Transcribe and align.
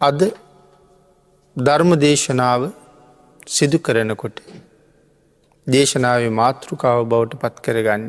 අද 0.00 0.20
ධර්ම 1.56 1.90
දේශනාව 2.00 2.62
සිදු 3.46 3.78
කරනකොට 3.78 4.38
දේශනාවේ 5.66 6.30
මාතෘකාව 6.30 7.00
බවට 7.04 7.40
පත් 7.42 7.56
කරගන්න. 7.60 8.06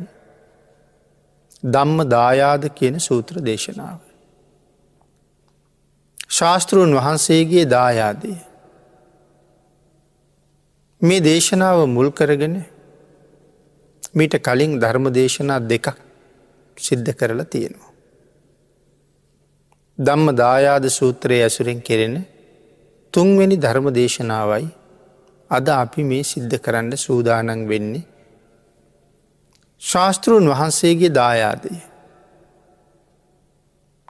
දම්ම 1.65 1.99
දායාද 2.07 2.69
කියන 2.75 2.95
සූත්‍ර 2.99 3.41
දේශනාව. 3.41 3.99
ශාස්තෘන් 6.29 6.95
වහන්සේගේ 6.95 7.65
දායාදය. 7.67 8.33
මේ 11.01 11.21
දේශනාව 11.21 11.85
මුල් 11.89 12.11
කරගෙන 12.11 12.57
මීට 14.13 14.35
කලින් 14.39 14.79
ධර්ම 14.79 15.05
දේශනා 15.11 15.59
දෙකක් 15.67 15.95
සිද්ධ 16.77 17.13
කරලා 17.13 17.45
තියෙනවා. 17.45 17.90
දම්ම 19.97 20.29
දායාද 20.35 20.85
සූත්‍රයේ 20.89 21.43
ඇසුරෙන් 21.43 21.79
කෙරෙන 21.81 22.15
තුන්වැනි 23.13 23.57
ධර්ම 23.57 23.87
දේශනාවයි 23.91 24.67
අද 25.49 25.67
අපි 25.73 26.01
මේ 26.03 26.23
සිද්ධ 26.23 26.57
කරන්න 26.57 26.91
සූදානන් 26.97 27.61
වෙන්නේ. 27.69 28.03
ශාස්තෘන් 29.81 30.45
වහන්සේගේ 30.47 31.11
දායාදය. 31.11 31.73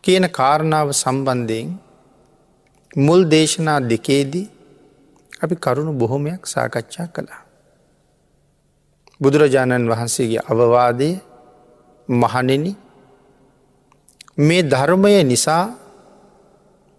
කියන 0.04 0.26
කාරණාව 0.30 0.90
සම්බන්ධයෙන් 0.94 1.70
මුල් 2.98 3.22
දේශනා 3.26 3.80
දෙකේදී 3.84 4.48
අපි 5.42 5.56
කරුණු 5.56 5.94
බොහොමයක් 5.94 6.42
සාකච්ඡා 6.46 7.08
කළා. 7.08 7.42
බුදුරජාණන් 9.22 9.90
වහන්සේගේ 9.90 10.46
අවවාදය 10.46 11.10
මහනෙන 12.10 12.66
මේ 14.42 14.62
ධර්මය 14.64 15.14
නිසා 15.24 15.64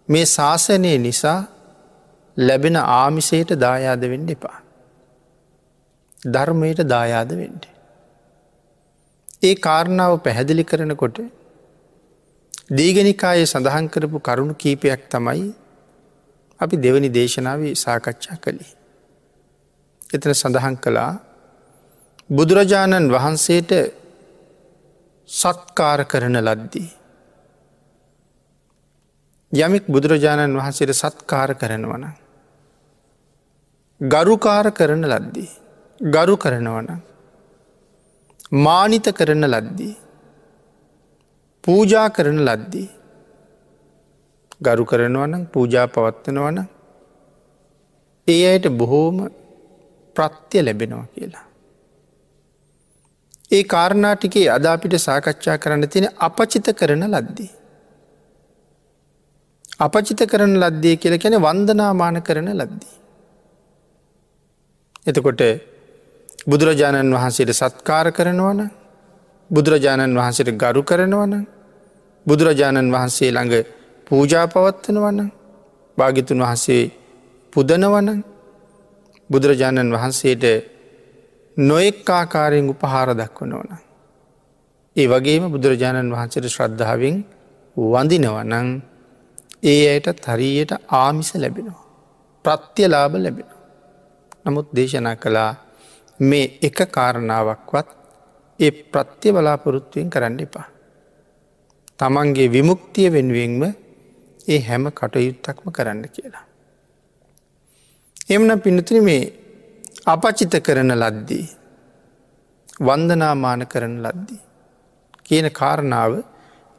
මේ 0.09 0.25
ශාසනය 0.25 0.97
නිසා 0.97 1.39
ලැබෙන 2.37 2.75
ආමිසයට 2.75 3.51
දායාද 3.57 4.03
වෙන්න 4.05 4.29
එපා. 4.29 4.57
ධර්මයට 6.25 6.81
දායාද 6.85 7.31
වෙන්ට. 7.31 7.65
ඒ 9.43 9.55
කාරණාව 9.57 10.13
පැහැදිලි 10.19 10.63
කරනකොට 10.63 11.17
දීගනිකායේ 12.71 13.45
සඳහන් 13.45 13.87
කරපු 13.87 14.19
කරුණු 14.19 14.55
කීපයක් 14.55 15.03
තමයි 15.09 15.43
අපි 16.59 16.75
දෙවනි 16.77 17.09
දේශනාව 17.09 17.61
සාකච්ඡා 17.75 18.37
කළේ. 18.37 18.71
එතන 20.13 20.33
සඳහන් 20.33 20.75
කළා 20.77 21.11
බුදුරජාණන් 22.29 23.11
වහන්සේට 23.11 23.71
සත්කාර 25.29 25.99
කරන 26.05 26.37
ලද්දී. 26.39 26.89
යමෙක් 29.53 29.85
බුදුරජාණන් 29.87 30.57
වහන්සේට 30.57 30.93
සත්කාර 30.93 31.49
කරනවන. 31.53 32.05
ගරුකාර 34.01 34.67
කරන 34.71 35.03
ලද්දී. 35.05 35.51
ගරු 35.99 36.35
කරනවන. 36.37 36.89
මානිත 38.59 39.07
කරන 39.11 39.45
ලද්දී. 39.45 39.95
පූජා 41.63 42.09
කරන 42.09 42.39
ලද්දී. 42.41 42.89
ගරු 44.61 44.85
කරනවනම් 44.85 45.45
පූජා 45.47 45.87
පවත්වනවන 45.87 46.59
ඒ 48.27 48.43
අයට 48.47 48.67
බොහෝම 48.71 49.17
ප්‍රත්‍ය 50.15 50.57
ලැබෙනවා 50.61 51.07
කියලා. 51.07 51.45
ඒ 53.51 53.63
කාරණාටිකේ 53.65 54.47
අද 54.49 54.65
අපිට 54.67 54.95
සාකච්ඡා 54.99 55.57
කරන්න 55.57 55.89
තියෙන 55.89 56.15
අපචිත 56.19 56.67
කරන 56.73 57.05
ලද්දී. 57.09 57.51
අපචිත 59.83 60.21
කරන 60.25 60.53
ලද්දේ 60.57 60.95
කියල 60.97 61.15
කැන 61.17 61.35
වන්දනාමාන 61.39 62.17
කරන 62.21 62.49
ලද්දී. 62.53 62.93
එතකොට 65.05 65.41
බුදුරජාණන් 66.45 67.13
වහන්සේට 67.13 67.51
සත්කාර 67.53 68.07
කරනවන 68.11 68.59
බුදුරජාණන් 69.49 70.15
වහන්සේට 70.15 70.51
ගරු 70.55 70.81
කරනවන 70.83 71.33
බුදුරජාණන් 72.25 72.89
වහන්සේ 72.89 73.31
ළඟ 73.31 73.55
පූජා 74.07 74.45
පවත්වනවන 74.47 75.19
භාගිතුන් 75.97 76.39
වහන්සේ 76.39 76.83
පුදනවන 77.53 78.09
බුදුරජාණන් 79.29 79.91
වහන්සේට 79.91 80.43
නොෙක් 81.57 82.09
ආකාරයෙන් 82.11 82.69
උපහාර 82.69 83.09
දක්වනවන. 83.13 83.69
ඒ 84.95 85.07
වගේම 85.07 85.43
බුදුරජාණන් 85.47 86.09
වහන්සේට 86.09 86.47
ශ්‍රද්ධාවෙන් 86.47 87.15
වඳිනවනං 87.77 88.67
ඒ 89.63 89.83
අයට 89.89 90.27
හරියට 90.27 90.71
ආමිස 90.93 91.31
ලැබෙනවා. 91.35 91.83
ප්‍රත්‍ය 92.45 92.83
ලාභ 92.87 93.15
ලැබෙන. 93.15 93.49
නමුත් 94.45 94.67
දේශනා 94.75 95.15
කළා 95.15 95.51
මේ 96.19 96.45
එක 96.61 96.79
කාරණාවක්වත් 96.91 97.87
ඒ 98.59 98.71
ප්‍රත්‍ය 98.71 99.27
බලාපොරොත්තුවෙන් 99.31 100.09
කරන්න 100.09 100.39
එපා. 100.39 100.67
තමන්ගේ 101.99 102.51
විමුක්තිය 102.51 103.07
වෙනුවෙන්ම 103.11 103.61
ඒ 104.47 104.59
හැම 104.59 104.85
කටයුත්තක්ම 104.91 105.67
කරන්න 105.71 106.03
කියලා. 106.09 106.45
එමන 108.29 108.51
පිනතුන 108.61 109.03
මේ 109.03 109.23
අපචිත 110.05 110.53
කරන 110.59 110.91
ලද්දී. 110.93 111.45
වන්දනාමාන 112.79 113.67
කරන 113.67 113.95
ලද්දී. 114.03 114.41
කියන 115.23 115.47
කාරණාව 115.51 116.11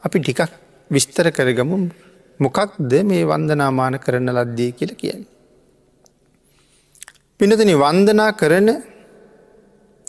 අපි 0.03 0.19
ටිකක් 0.21 0.53
විස්තර 0.91 1.27
කරගමු 1.31 1.77
මොකක්ද 2.41 2.93
මේ 3.03 3.25
වන්දනාමාන 3.25 3.99
කරන 3.99 4.28
ලද්දී 4.31 4.72
කියල 4.72 4.93
කියන්න. 4.95 5.22
පිනතන 7.41 7.71
වන්දනා 7.77 8.33
කරන 8.33 8.69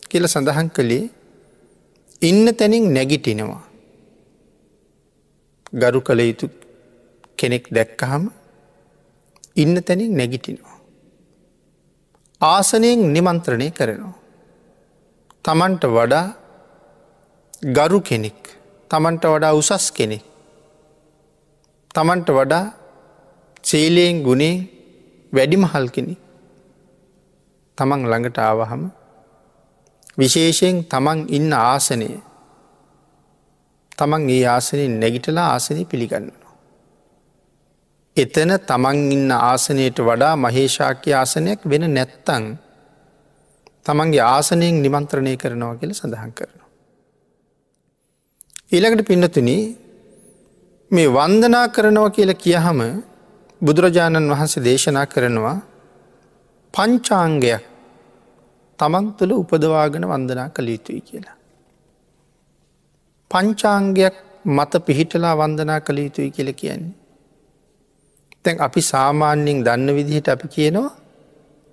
කියල 0.09 0.25
සඳහන් 0.27 0.69
කළේ 0.69 1.09
ඉන්න 2.21 2.45
තැනින් 2.53 2.85
නැගිටිනවා. 2.93 3.63
ගරු 5.73 6.01
කළ 6.01 6.21
යුතු 6.21 6.47
කෙනෙක් 7.37 7.65
දැක්කහම 7.69 8.23
ඉන්න 9.55 9.75
තැනින් 9.83 10.13
නැගිටිනවා. 10.17 10.77
ආසනයෙන් 12.41 13.01
නිමන්ත්‍රණය 13.13 13.69
කරනවා. 13.71 14.15
තමන්ට 15.45 15.83
වඩා 15.87 16.27
ගරු 17.69 17.99
කෙනෙක් 18.01 18.39
තමන්ට 18.91 19.25
වඩා 19.25 19.53
උසස් 19.53 19.85
කෙනෙක් 19.91 20.23
තමන්ට 21.95 22.29
වඩා 22.29 22.65
සීලයෙන් 23.63 24.17
ගුණේ 24.23 24.55
වැඩිමහල් 25.33 25.87
කෙනෙ 25.87 26.15
තමන් 27.77 28.01
ළඟට 28.03 28.39
ආවහම 28.41 28.83
විශේෂයෙන් 30.17 30.77
තමන් 30.85 31.19
ඉන්න 31.29 31.53
ආසනය 31.55 32.09
තමන් 33.97 34.23
ඒ 34.29 34.43
ආසනයෙන් 34.47 34.99
නැගිටලා 34.99 35.47
ආසනය 35.49 35.81
පිළිගන්නවා. 35.85 36.51
එතන 38.17 38.51
තමන් 38.61 38.99
ඉන්න 39.11 39.31
ආසනයට 39.31 39.99
වඩා 40.01 40.33
මහේෂාක්‍ය 40.37 41.09
ආසනයක් 41.13 41.59
වෙන 41.65 41.85
නැත්තං 41.93 42.45
තමන්ගේ 43.85 44.23
ආසනයෙන් 44.25 44.75
නිමන්ත්‍රණය 44.81 45.33
කරනවා 45.37 45.73
කියල 45.75 45.91
සඳහන් 45.93 46.31
කරනවා. 46.31 46.69
ඊළඟට 48.71 49.07
පින්නතුනී 49.07 49.63
මේ 50.91 51.07
වන්දනා 51.09 51.67
කරනවා 51.67 52.09
කියල 52.09 52.31
කියහම 52.35 52.79
බුදුරජාණන් 53.61 54.29
වහන්සේ 54.29 54.63
දේශනා 54.63 55.05
කරනවා 55.05 55.57
පංචාංගයක් 56.73 57.63
තමන් 58.79 59.05
තුළ 59.17 59.31
උපදවාගෙන 59.33 60.05
වන්දනා 60.05 60.49
කළ 60.49 60.67
යුතුයි 60.67 61.01
කියලා. 61.01 61.37
පංචාංගයක් 63.31 64.15
මත 64.47 64.73
පිහිටලා 64.85 65.33
වන්දනා 65.35 65.79
කළ 65.81 65.97
යුතුයි 65.97 66.31
කියල 66.31 66.53
කියන්නේ. 66.53 66.93
තැන් 68.43 68.61
අපි 68.61 68.81
සාමාන්‍යයෙන් 68.83 69.65
දන්න 69.65 69.95
විදිහට 69.95 70.27
අපි 70.27 70.47
කියනවා 70.47 70.91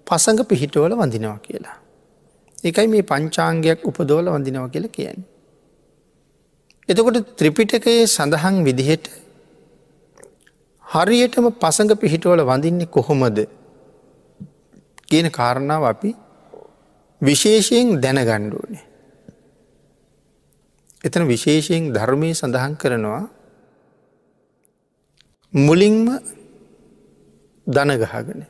පසඟ 0.06 0.44
පිහිටවල 0.44 0.94
වඳිනවා 0.94 1.38
කියලා. 1.38 1.76
එකයි 2.64 2.88
මේ 2.88 3.02
පංචාංගයක් 3.02 3.84
උපදෝල 3.84 4.26
වඳිනව 4.30 4.70
කියල 4.70 4.88
කියන්නේ. 4.88 5.31
එතකොට 6.92 7.18
ත්‍රිපිටකයේ 7.36 8.06
සඳහන් 8.06 8.56
විදිහට 8.64 9.06
හරියටම 10.84 11.46
පසඟ 11.56 11.92
පිහිටවල 11.96 12.42
වඳින්නේ 12.44 12.88
කොහොමද 12.88 13.38
කියන 15.08 15.28
කාරණාව 15.30 15.84
අපි 15.84 16.10
විශේෂයෙන් 17.20 17.88
දැනගණ්ඩුවනේ. 18.02 18.82
එතන 21.04 21.22
විශේෂයෙන් 21.26 21.90
ධර්මය 21.90 22.30
සඳහන් 22.32 22.74
කරනවා 22.76 23.22
මුලින්ම 25.52 26.06
දනගහගෙන. 27.66 28.42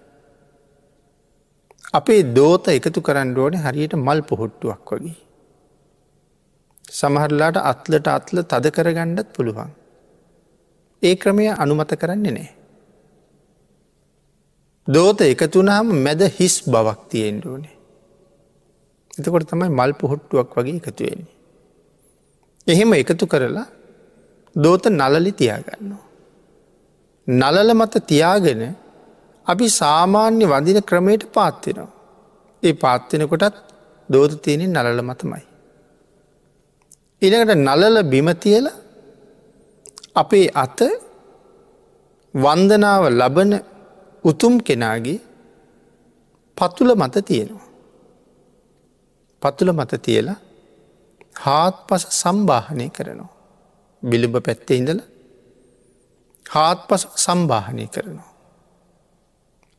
අපේ 1.93 2.23
දෝත 2.33 2.67
එකතු 2.71 3.01
කරන්න 3.01 3.37
ඕන 3.37 3.55
හරියට 3.59 3.95
මල් 3.97 4.21
පොහොට්ටුවක් 4.23 4.91
වගේ. 4.93 5.17
සමහරලාට 6.91 7.57
අත්ලට 7.57 8.07
අත්ල 8.09 8.43
තද 8.43 8.71
කරගණ්ඩත් 8.71 9.33
පුළුවන්. 9.37 9.71
ඒ 11.03 11.15
ක්‍රමය 11.17 11.49
අනුමත 11.49 11.95
කරන්නේ 11.99 12.33
නෑ. 12.33 12.51
දෝත 14.89 15.21
එකතුනාම 15.21 15.87
මැද 15.87 16.23
හිස් 16.39 16.63
බවක් 16.67 17.01
තියෙන්ට 17.09 17.47
ඕනේ. 17.47 17.77
එතකොට 19.19 19.49
තමයි 19.49 19.69
මල් 19.69 19.93
පොහොට්ටුවක් 19.93 20.57
වගේ 20.57 20.77
එකතුවෙන්නේ. 20.77 21.33
එහෙම 22.67 22.93
එකතු 22.93 23.27
කරලා 23.27 23.67
දෝත 24.57 24.85
නලලි 24.87 25.33
තියාගන්නවා. 25.33 26.05
නලල 27.29 27.75
මත 27.75 27.95
තියාගෙන 28.07 28.63
අපි 29.47 29.69
සාමාන්‍ය 29.71 30.45
වදින 30.45 30.83
ක්‍රමයට 30.83 31.33
පාත්වෙනවා. 31.33 31.91
ඒ 32.63 32.73
පාත්වෙනකොටත් 32.73 33.57
දෝත 34.09 34.43
තියෙනෙ 34.43 34.67
නලල 34.67 35.03
මතමයි. 35.03 35.52
ඉළඟට 37.23 37.59
නලල 37.59 37.97
බිමතියල 38.05 38.67
අපේ 40.15 40.47
අත 40.55 40.81
වන්දනාව 42.35 43.03
ලබන 43.11 43.53
උතුම් 44.25 44.55
කෙනාගේ 44.61 45.21
පතුල 46.57 46.91
මත 46.95 47.17
තියෙනවා. 47.25 47.69
පතුල 49.43 49.71
මත 49.73 49.93
තියලා 50.03 50.39
හාත් 51.37 51.77
පස 51.87 52.05
සම්බාහනය 52.13 52.87
කරනවා. 52.89 53.33
බිලිඹ 54.03 54.37
පැත්තේ 54.39 54.77
ඉඳල 54.77 55.01
හාත් 56.47 56.79
පස 56.89 57.03
සම්බාහනය 57.17 57.87
කරනවා. 57.87 58.31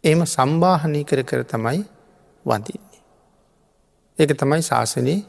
එම 0.04 0.20
සම්බාහනය 0.28 1.00
කර 1.04 1.20
කර 1.24 1.42
තමයි 1.44 1.80
වඳින්නේ. 2.46 3.02
ඒක 4.18 4.32
තමයි 4.38 4.62
ශාසනයේ 4.62 5.22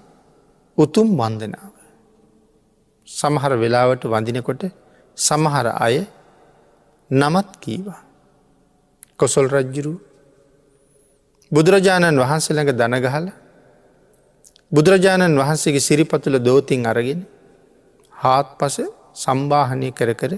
උතුම් 0.78 1.08
වන්දනාව. 1.20 1.75
සමහර 3.08 3.52
වෙලාවට 3.54 4.04
වඳිනකොට 4.04 4.62
සමහර 5.18 5.66
අය 5.76 5.96
නමත් 7.10 7.48
කීවා. 7.60 8.00
කොසොල් 9.18 9.46
රජ්ජුරු 9.48 9.94
බුදුරජාණන් 11.52 12.18
වහන්සේළඟ 12.18 12.72
දනගහල 12.72 13.26
බුදුරජාණන් 14.72 15.36
වහන්සේගේ 15.36 15.80
සිරිපතුල 15.80 16.40
දෝතින් 16.40 16.82
අරගෙන 16.84 17.20
හාත් 18.12 18.58
පස 18.58 18.76
සම්බාහනය 19.14 19.92
කර 19.92 20.10
කර 20.14 20.32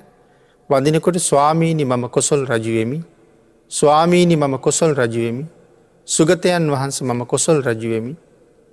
වදිනකොට 0.70 1.16
ස්වාමීණි 1.20 1.84
මම 1.84 2.04
කොසොල් 2.08 2.44
රජුවමි. 2.44 2.98
ස්වාමීණි 3.70 4.36
මම 4.36 4.58
කොසොල් 4.58 4.92
රජුවමි. 4.92 5.44
සුගතයන් 6.08 6.66
වහන්ස 6.66 7.02
මම 7.02 7.20
කොසොල් 7.24 7.62
රජුවමි. 7.62 8.14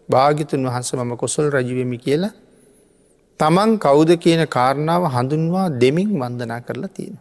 භාගිතුන් 0.09 0.65
වහන්ස 0.65 0.93
මම 0.93 1.13
කොසොල් 1.15 1.47
රජුවමි 1.47 1.97
කියලා 1.97 2.42
තමන් 3.43 3.71
කෞුද 3.77 4.11
කියන 4.17 4.41
කාරණාව 4.47 5.03
හඳුන්වා 5.07 5.67
දෙමින් 5.77 6.11
වන්දනා 6.15 6.61
කරලා 6.61 6.89
තියෙන. 6.89 7.17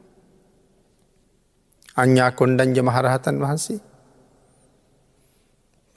අඥ්ඥා 1.96 2.30
කොණ්ඩංජ 2.32 2.78
මහරහතන් 2.80 3.36
වහන්සේ. 3.38 3.80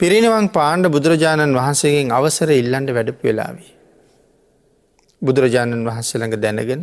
පිරිනිවන් 0.00 0.46
පාණ්ඩ 0.48 0.86
බුදුරජාණන් 0.88 1.56
වහන්සේගෙන් 1.56 2.08
අවසර 2.10 2.50
ඉල්ලන්ට 2.52 2.90
වැඩප 2.90 3.20
වෙලාවී. 3.22 3.72
බුදුරජාණන් 5.22 5.86
වහන්සේළඟ 5.86 6.36
දැනගෙන 6.36 6.82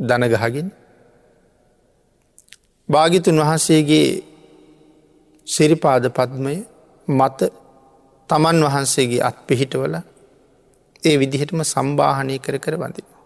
දනගහගෙන 0.00 0.68
භාගිතුන් 2.88 3.36
වහන්සේගේ 3.38 4.08
සිරිපාද 5.46 6.04
පත්මය 6.10 6.56
මත 7.08 7.40
තමන් 8.30 8.58
වහන්සේගේ 8.64 9.22
අත් 9.22 9.36
පිහිටවල 9.46 9.94
ඒ 11.02 11.16
විදිහටම 11.18 11.60
සම්බාහනය 11.64 12.38
කර 12.38 12.56
කර 12.58 12.74
වඳිනවා. 12.74 13.20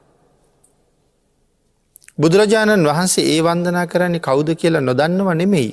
බුදුරජාණන් 2.19 2.87
වහන්සේ 2.87 3.25
ඒ 3.33 3.41
වන්දනා 3.43 3.87
කරන්නේ 3.87 4.21
කෞුද 4.21 4.49
කියලා 4.55 4.81
නොදන්නව 4.81 5.29
නෙමෙයි. 5.35 5.73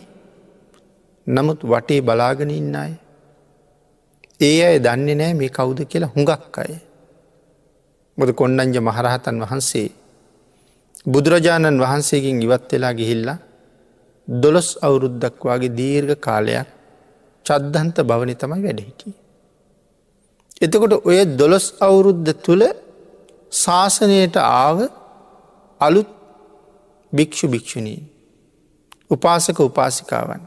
නමුත් 1.27 1.59
වටේ 1.63 2.01
බලාගෙන 2.01 2.51
ඉන්න 2.51 2.75
අය. 2.75 2.93
ඒ 4.39 4.59
අය 4.67 4.77
දන්නේ 4.79 5.15
නෑ 5.15 5.33
මේ 5.33 5.49
කෞුද 5.49 5.79
කියලා 5.85 6.13
හුඟක් 6.15 6.57
අය. 6.57 6.73
මොද 8.17 8.29
කොණ්ඩංජ 8.33 8.77
මහරහතන් 8.79 9.37
වහන්සේ 9.43 9.87
බුදුරජාණන් 11.05 11.79
වහන්සේකින් 11.79 12.41
ඉවත් 12.41 12.71
වෙලා 12.71 12.93
ගිහිල්ලා 12.93 13.39
දොළොස් 14.27 14.69
අවුරුද්දක් 14.81 15.39
වගේ 15.45 15.75
දීර්ඝ 15.79 16.15
කාලයක් 16.19 16.67
චද්ධන්ත 17.45 17.97
භවනි 18.01 18.35
තමයි 18.35 18.61
වැඩහිටිය. 18.61 19.13
එතකොට 20.61 20.93
ඔය 21.01 21.19
දොළොස් 21.33 21.65
අවුරුද්ධ 21.79 22.31
තුළ 22.41 22.63
ශාසනයට 23.53 24.35
ආව 24.37 24.77
අලුත් 25.81 26.09
භික්‍ෂු 27.13 27.45
භික්‍ෂුණී 27.47 28.01
උපාසක 29.09 29.57
උපාසිකාවන් 29.61 30.43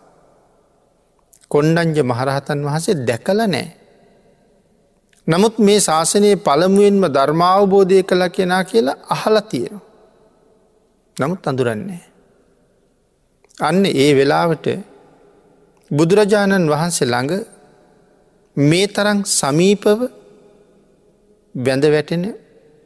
කොණ්ඩංජ 1.50 1.98
මහරහතන් 2.02 2.60
වහසේ 2.66 2.96
දැකල 3.02 3.40
නෑ. 3.46 3.66
නමුත් 5.26 5.54
මේ 5.58 5.78
ශාසනයේ 5.80 6.36
පළමුුවෙන්ම 6.38 7.04
ධර්මාවබෝධය 7.08 8.02
කළ 8.02 8.22
කෙනා 8.28 8.62
කියලා 8.64 9.00
අහල 9.08 9.36
තියෙන. 9.42 9.76
නමුත් 11.16 11.46
අඳුරන්නේ. 11.46 12.02
අන්න 13.58 13.82
ඒ 13.96 14.10
වෙලාවට 14.14 14.66
බුදුරජාණන් 15.90 16.70
වහන්සේ 16.70 17.06
ළඟ 17.06 17.32
මේ 18.56 18.86
තරං 18.86 19.18
සමීපව 19.30 20.00
වැඳ 21.54 21.84
වැටෙන 21.86 22.24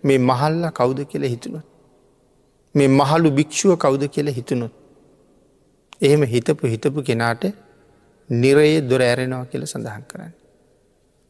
මේ 0.04 0.18
මහල්ල 0.20 0.64
කෞුද 0.72 1.00
කියල 1.04 1.24
හිතුනොත්. 1.24 1.66
මේ 2.74 2.88
මහලු 2.90 3.30
භික්‍ෂුව 3.30 3.76
කවුද 3.76 4.02
කියලා 4.08 4.34
හිතුනොත්. 4.34 4.72
එහෙම 6.00 6.22
හිතපු 6.24 6.66
හිතපු 6.66 7.02
කෙනාට 7.02 7.44
නිරයේ 8.30 8.80
දොර 8.82 9.02
ඇරෙනවා 9.02 9.44
කියල 9.44 9.66
සඳහන් 9.66 10.04
කරන්න. 10.04 10.32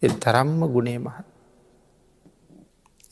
එ 0.03 0.09
තරම්ම 0.17 0.61
ගුණේ 0.69 0.99
මහත්. 0.99 1.27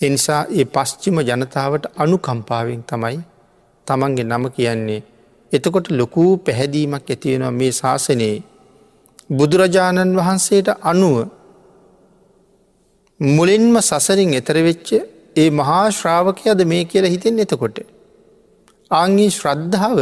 එනිසා 0.00 0.42
ඒ 0.50 0.64
පශ්චිම 0.66 1.20
ජනතාවට 1.20 1.84
අනුකම්පාවෙන් 1.96 2.82
තමයි 2.82 3.18
තමන්ගේ 3.86 4.24
නම 4.24 4.44
කියන්නේ 4.50 5.02
එතකොට 5.52 5.88
ලොකූ 5.90 6.30
පැහැදීමක් 6.38 7.10
ඇතිවෙනවා 7.10 7.50
මේ 7.52 7.72
ශාසනයේ 7.72 8.36
බුදුරජාණන් 9.30 10.16
වහන්සේට 10.16 10.68
අනුව 10.82 11.16
මුලින්ම 13.20 13.76
සසරින් 13.80 14.32
එතරවෙච්ච 14.32 14.88
ඒ 15.36 15.50
මහා 15.50 15.84
ශ්‍රාවකයද 15.90 16.60
මේ 16.64 16.84
කියල 16.84 17.06
හිතෙන් 17.06 17.38
එතකොට. 17.38 17.78
ආංගේ 18.90 19.30
ශ්‍රද්ධාව 19.30 19.98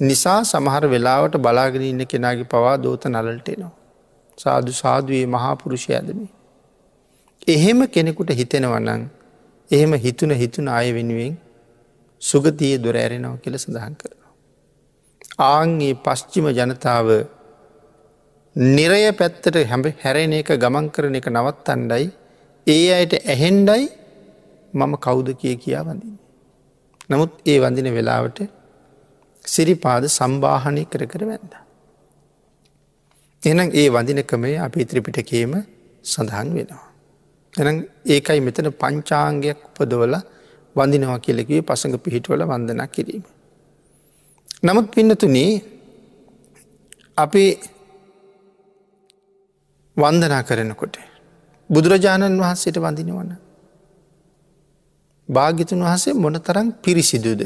නිසා 0.00 0.40
සමහර 0.44 0.84
වෙලාවට 0.86 1.34
බලාගෙන 1.38 1.82
ඉන්න 1.82 2.02
කෙනගේ 2.06 2.44
පවා 2.44 2.76
දෝත 2.78 3.04
නලල්ටෙනවා. 3.06 3.72
සාදු 4.38 4.72
සාදුවේ 4.72 5.26
මහාපුරුෂය 5.26 5.90
ඇදමි. 5.92 6.28
එහෙම 7.48 7.80
කෙනෙකුට 7.88 8.30
හිතෙනවනං 8.32 9.02
එහෙම 9.70 9.92
හිතුන 9.96 10.32
හිතුන 10.34 10.68
අය 10.68 10.88
වෙනුවෙන් 10.92 11.34
සුගතිය 12.22 12.74
දොර 12.78 12.96
ඇරෙනව 12.96 13.34
කියල 13.42 13.56
සඳහන් 13.56 13.94
කරනවා. 13.94 14.32
ආංගේ 15.48 15.94
පශ්චිම 15.96 16.46
ජනතාව 16.52 17.08
නිරය 18.56 19.12
පැත්තට 19.12 19.56
හැඹ 19.64 19.86
හැරෙන 20.02 20.32
එක 20.32 20.48
ගමන් 20.56 20.90
කරන 20.90 21.14
එක 21.14 21.26
නවත්තන්ඩයි 21.26 22.10
ඒ 22.66 22.94
අයට 22.94 23.14
ඇහෙන්ඩයි 23.14 23.84
මම 24.74 24.94
කෞුද 24.98 25.28
කිය 25.34 25.56
කියා 25.56 25.84
වඳින්. 25.84 26.18
නමුත් 27.10 27.32
ඒ 27.46 27.58
වඳින 27.60 27.94
වෙලාවට 27.94 28.40
සිරිපාද 29.44 30.04
සම්බාහනය 30.08 30.84
කර 30.84 31.06
කර 31.06 31.22
වැඳ. 31.24 31.54
එනම් 33.42 33.70
ඒ 33.72 33.88
වඳිනකමේ 33.88 34.58
අපි 34.58 34.84
ත්‍රිපිටකේම 34.84 35.52
සඳහන් 36.04 36.48
වෙනවා. 36.56 36.84
එනම් 37.54 37.76
ඒකයි 38.06 38.40
මෙතන 38.40 38.70
පංචාංගයක් 38.72 39.58
උපදවල 39.68 40.14
වඳිනවා 40.76 41.18
කියලෙකේ 41.18 41.62
පසඟ 41.62 41.98
පිහිටවල 41.98 42.42
වන්දනා 42.44 42.88
කිරීම. 42.88 43.22
නමුත් 44.62 44.86
පින්නතුනේ 44.90 45.52
අපි 47.16 47.44
වන්දනා 50.00 50.42
කරනකොට 50.42 50.96
බුදුරජාණන් 51.70 52.38
වහන්සේට 52.38 52.78
වඳිනවන්න 52.78 53.32
භාගිතුන් 55.28 55.82
වහසේ 55.82 56.14
මොන 56.16 56.36
තරම් 56.40 56.68
පිරිසිදුද 56.76 57.42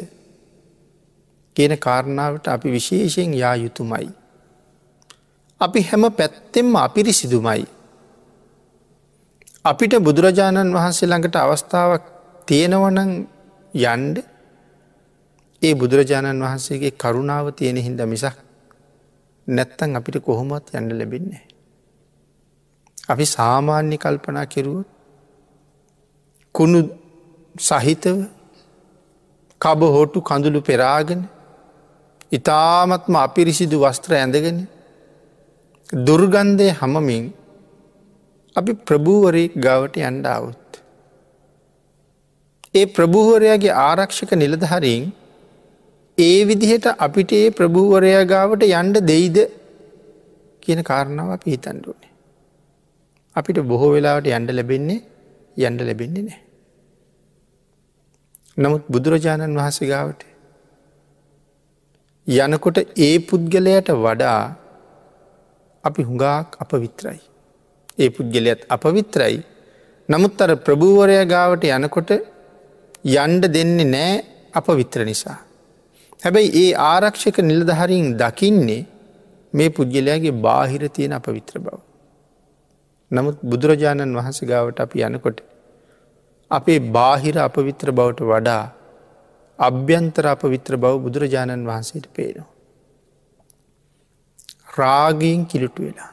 කියන 1.57 1.73
කාරණාවට 1.79 2.49
අපි 2.49 2.69
විශේෂයෙන් 2.71 3.35
යා 3.35 3.55
යුතුමයි. 3.57 4.09
අපි 5.61 5.81
හැම 5.83 6.05
පැත්තෙම 6.11 6.77
අපිරිසිදුමයි. 6.77 7.65
අපිට 9.65 9.95
බුදුරජාණන් 9.99 10.75
වහන්සේ 10.75 11.09
ළඟට 11.09 11.37
අවස්ථාවක් 11.37 12.05
තියෙනවනං 12.47 13.13
යන්ඩ 13.85 14.17
ඒ 15.63 15.75
බුදුරජාණන් 15.75 16.43
වහන්සේගේ 16.43 16.93
කරුණාව 16.93 17.47
තියෙන 17.53 17.79
හින්ද 17.79 18.01
මිසක් 18.05 18.37
නැත්තන් 19.49 19.97
අපිට 19.97 20.17
කොහොමත් 20.21 20.67
යන්න 20.73 20.91
ලැබෙන්නේ. 20.93 21.54
අපි 23.09 23.25
සාමාන්‍ය 23.27 23.97
කල්පනා 23.97 24.47
කෙරුවොත් 24.47 24.89
කුණු 26.55 26.81
සහිතව 27.61 28.19
කබ 29.61 29.81
හෝටු 29.95 30.19
කඳුළු 30.21 30.61
පෙරාගෙන 30.63 31.23
ඉතාමත්ම 32.33 33.15
අපිරිසිදු 33.17 33.77
වස්ත්‍ර 33.85 34.15
ඇඳගෙන 34.15 34.61
දුර්ගන්ධය 35.91 36.69
හමමින් 36.81 37.25
අපි 38.57 38.73
ප්‍රභූවරයෙක් 38.87 39.53
ගවට 39.57 39.97
යන්ඩ 40.03 40.27
අවුත්. 40.29 40.63
ඒ 42.75 42.87
ප්‍රභූවරයාගේ 42.97 43.77
ආරක්ෂක 43.83 44.33
නිලධහරින් 44.35 45.05
ඒ 46.19 46.41
විදිහට 46.45 46.87
අපිට 46.99 47.31
ඒ 47.33 47.47
ප්‍රභූවරයා 47.51 48.25
ගාවට 48.25 48.67
යන්ඩ 48.71 48.97
දෙයිද 49.05 49.39
කියන 50.63 50.83
කාරණාව 50.83 51.31
අපි 51.37 51.49
හිතන්ඩුවනේ. 51.51 52.14
අපිට 53.37 53.59
බොහෝ 53.61 53.91
වෙලාවට 53.93 54.27
යන්ඩ 54.29 54.51
ලැබෙන්නේ 54.51 55.01
යන්ඩ 55.57 55.81
ලැබෙන්නේ 55.81 56.23
නෑ. 56.23 56.41
නමුත් 58.57 58.85
බුදුරජාණන් 58.89 59.57
වහස 59.57 59.79
ගාවට 59.93 60.21
යනකොට 62.27 62.79
ඒ 62.97 63.19
පුද්ගලයට 63.19 63.89
වඩා 63.97 64.43
අපි 65.85 66.03
හුඟාක් 66.03 66.57
අප 66.61 66.73
විත්‍රයි. 66.73 67.21
ඒ 67.99 68.09
පුද්ගලයත් 68.09 68.63
අපවිත්‍රයි. 68.69 69.43
නමුත් 70.09 70.41
අර 70.41 70.51
ප්‍රභූවරය 70.57 71.19
ගාවට 71.27 71.65
යනකොට 71.71 72.11
යන්ඩ 73.05 73.45
දෙන්නේ 73.47 73.85
නෑ 73.85 74.15
අප 74.53 74.67
විත්‍ර 74.67 75.05
නිසා. 75.05 75.39
හැබැයි 76.23 76.51
ඒ 76.63 76.71
ආරක්ෂක 76.75 77.39
නිලධහරින් 77.41 78.07
දකින්නේ 78.17 78.83
මේ 79.53 79.71
පුද්ගලයාගේ 79.71 80.35
බාහිර 80.47 80.89
තියෙන 80.89 81.13
අප 81.13 81.27
විත්‍ර 81.27 81.59
බව. 81.59 81.94
නමුත් 83.11 83.37
බුදුරජාණන් 83.43 84.17
වහන්ස 84.17 84.39
ගාවට 84.43 84.81
අපි 84.81 85.03
යනකොට 85.03 85.39
අපේ 86.51 86.79
බාහිර 86.93 87.37
අපවිත්‍ර 87.39 87.89
බවට 87.91 88.21
වඩා 88.23 88.65
අභ්‍යන්තර 89.59 90.27
අපවිත්‍ර 90.27 90.77
බව 90.77 90.95
බුදුරජාණන් 90.99 91.67
වහන්සේට 91.67 92.07
පේනවා. 92.13 92.51
රාගයෙන් 94.77 95.47
කිලුටු 95.47 95.83
වෙලා. 95.83 96.11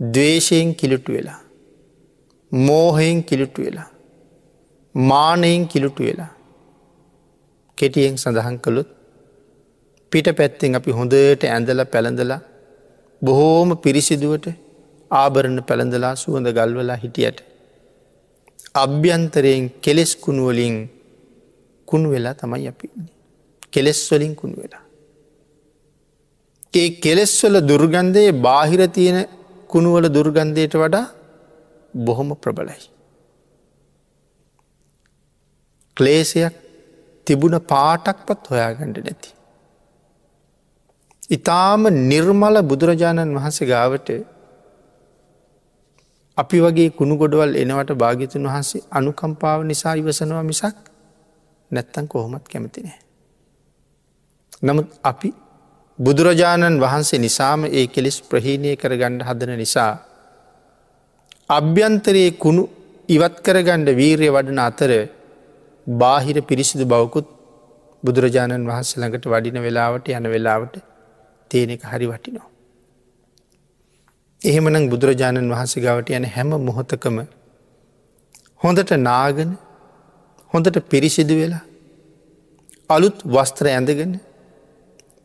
දවේශයෙන් 0.00 0.74
කිලුටු 0.74 1.12
වෙලා. 1.12 1.40
මෝහයෙන් 2.52 3.22
කිලුටු 3.22 3.62
වෙලා. 3.62 3.88
මානයෙන් 4.94 5.68
කිලුටු 5.68 6.02
වෙලා. 6.02 6.32
කෙටියෙන් 7.78 8.16
සඳහන් 8.16 8.58
කළුත් 8.58 8.88
පිට 10.12 10.28
පැත්තෙන් 10.32 10.74
අපි 10.74 10.90
හොඳට 10.90 11.44
ඇඳල 11.46 11.80
පැළඳලා 11.84 12.40
බොහෝම 13.22 13.70
පිරිසිදුවට 13.76 14.63
ආභරණ 15.10 15.58
පැළඳලා 15.62 16.14
සුවඳ 16.14 16.48
ගල්වලා 16.48 16.96
හිටියට. 16.96 17.38
අභ්‍යන්තරයෙන් 18.74 19.70
කෙලෙස් 19.80 20.16
කුණුවලින් 20.16 20.76
කුණු 21.88 22.10
වෙලා 22.10 22.34
තමයි 22.34 22.68
අපි 22.68 22.88
කෙලෙස්වලින් 23.70 24.34
කුණු 24.36 24.56
වෙලා. 24.56 24.82
ඒ 26.74 26.88
කෙලෙස්වල 26.90 27.56
දුර්ගන්ධයේ 27.68 28.32
බාහිර 28.32 28.88
තියෙන 28.88 29.18
කුණුවල 29.68 30.06
දුර්ගන්ධයට 30.08 30.74
වඩා 30.74 31.06
බොහොම 31.94 32.28
ප්‍රබලයි. 32.36 32.82
ක්ලේසයක් 35.96 36.54
තිබුණ 37.26 37.56
පාටක්පත් 37.64 38.50
හොයාගණඩ 38.50 38.98
නැති. 38.98 39.30
ඉතාම 41.30 41.82
නිර්මල 42.08 42.56
බුදුරජාණන් 42.62 43.36
වහන්සේ 43.38 43.66
ගාවට 43.66 44.08
අපි 46.36 46.58
වගේ 46.60 46.90
කුණු 46.90 47.14
ගොඩවල් 47.16 47.52
එනවට 47.54 47.90
භාගිතුන් 47.94 48.46
වහන්සේ 48.46 48.82
අනුකම්පාව 48.90 49.60
නිසා 49.62 49.94
ඉවසනවා 49.94 50.42
මිසක් 50.42 50.76
නැත්තන් 51.70 52.06
කොහොමත් 52.08 52.46
කැමතිනෑ. 52.48 52.98
නමුත් 54.62 54.88
අපි 55.02 55.28
බුදුරජාණන් 55.98 56.80
වහන්සේ 56.80 57.18
නිසාම 57.18 57.60
ඒ 57.70 57.86
කෙලෙස් 57.86 58.16
ප්‍රහීණය 58.22 58.72
කරගණ්ඩ 58.76 59.22
හදන 59.22 59.52
නිසා. 59.56 59.92
අභ්‍යන්තරයේ 61.50 62.30
කුණු 62.36 62.62
ඉවත් 63.08 63.36
කරගණ්ඩ 63.40 63.90
වීරය 63.92 64.28
වඩන 64.28 64.60
අතර 64.60 64.90
බාහිර 65.86 66.36
පිරිසිදු 66.42 66.84
බවකුත් 66.84 67.28
බුදුරජාණන් 68.02 68.66
වහන්සේ 68.66 68.98
ළඟට 69.00 69.26
වඩින 69.26 69.60
වෙලාවට 69.60 70.10
යන 70.10 70.26
වෙලාවට 70.28 70.74
තියෙන 71.50 71.70
එක 71.70 71.82
හරි 71.84 72.06
වටිනවා. 72.06 72.53
එහෙමනම් 74.44 74.88
බුදුරජාණන් 74.88 75.52
වහන්සේ 75.52 75.82
ගවට 75.84 76.16
යන 76.16 76.26
හැම 76.26 76.50
මොහොතකම 76.60 77.16
හොඳට 78.62 78.90
නාගන 79.00 79.50
හොඳට 80.52 80.76
පිරිසිදු 80.88 81.34
වෙලා 81.40 81.64
අලුත් 82.90 83.18
වස්ත්‍ර 83.26 83.66
ඇඳගෙන 83.66 84.12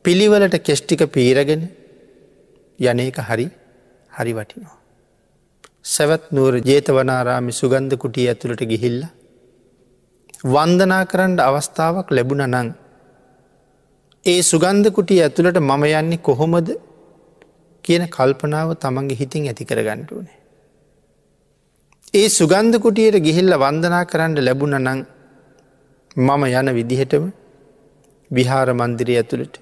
පිළිවලට 0.06 0.56
කෙස්්ටික 0.62 1.02
පීරගෙන 1.10 1.64
යන 2.80 3.00
එක 3.00 3.20
හරි 3.22 3.48
හරි 4.12 4.34
වටිනවා. 4.34 4.78
සැවත් 5.86 6.32
නුවර 6.32 6.56
ජේතවනාරාමි 6.62 7.52
සුගන්ධ 7.52 7.96
කුටිය 7.98 8.28
ඇතුළට 8.28 8.64
ගිහිල්ල. 8.64 9.02
වන්දනා 10.46 11.04
කරන්න 11.06 11.40
අවස්ථාවක් 11.42 12.08
ලැබුණ 12.10 12.46
නං. 12.48 12.70
ඒ 14.26 14.42
සුගන්ධ 14.44 14.90
කුටිය 14.92 15.20
ඇතුළට 15.22 15.60
මම 15.60 15.84
යන්නේ 15.94 16.18
කොහොමද 16.20 16.70
කියන 17.86 18.04
කල්පනාව 18.08 18.70
තමන්ගේ 18.78 19.20
හිතින් 19.22 19.48
ඇති 19.48 19.64
කර 19.66 19.82
ගණ්ඩුවනේ. 19.82 20.38
ඒ 22.14 22.28
සුගන්ධ 22.30 22.78
කුටියට 22.78 23.18
ගිහිල්ල 23.20 23.54
වන්දනා 23.56 24.04
කරන්න 24.06 24.38
ලැබුණ 24.40 24.76
නං 24.78 25.02
මම 26.18 26.44
යන 26.52 26.70
විදිහටම 26.74 27.26
විහාර 28.32 28.70
මන්දිරය 28.74 29.16
ඇතුළට 29.16 29.56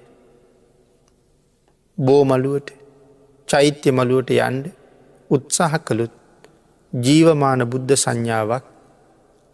බෝමලුවට 1.98 2.68
චෛත්‍ය 3.48 3.90
මළුවට 3.90 4.30
යන්ඩ 4.38 4.64
උත්සාහ 5.30 5.72
කළුත් 5.80 6.14
ජීවමාන 6.92 7.62
බුද්ධ 7.66 7.94
සංඥාවක් 7.96 8.64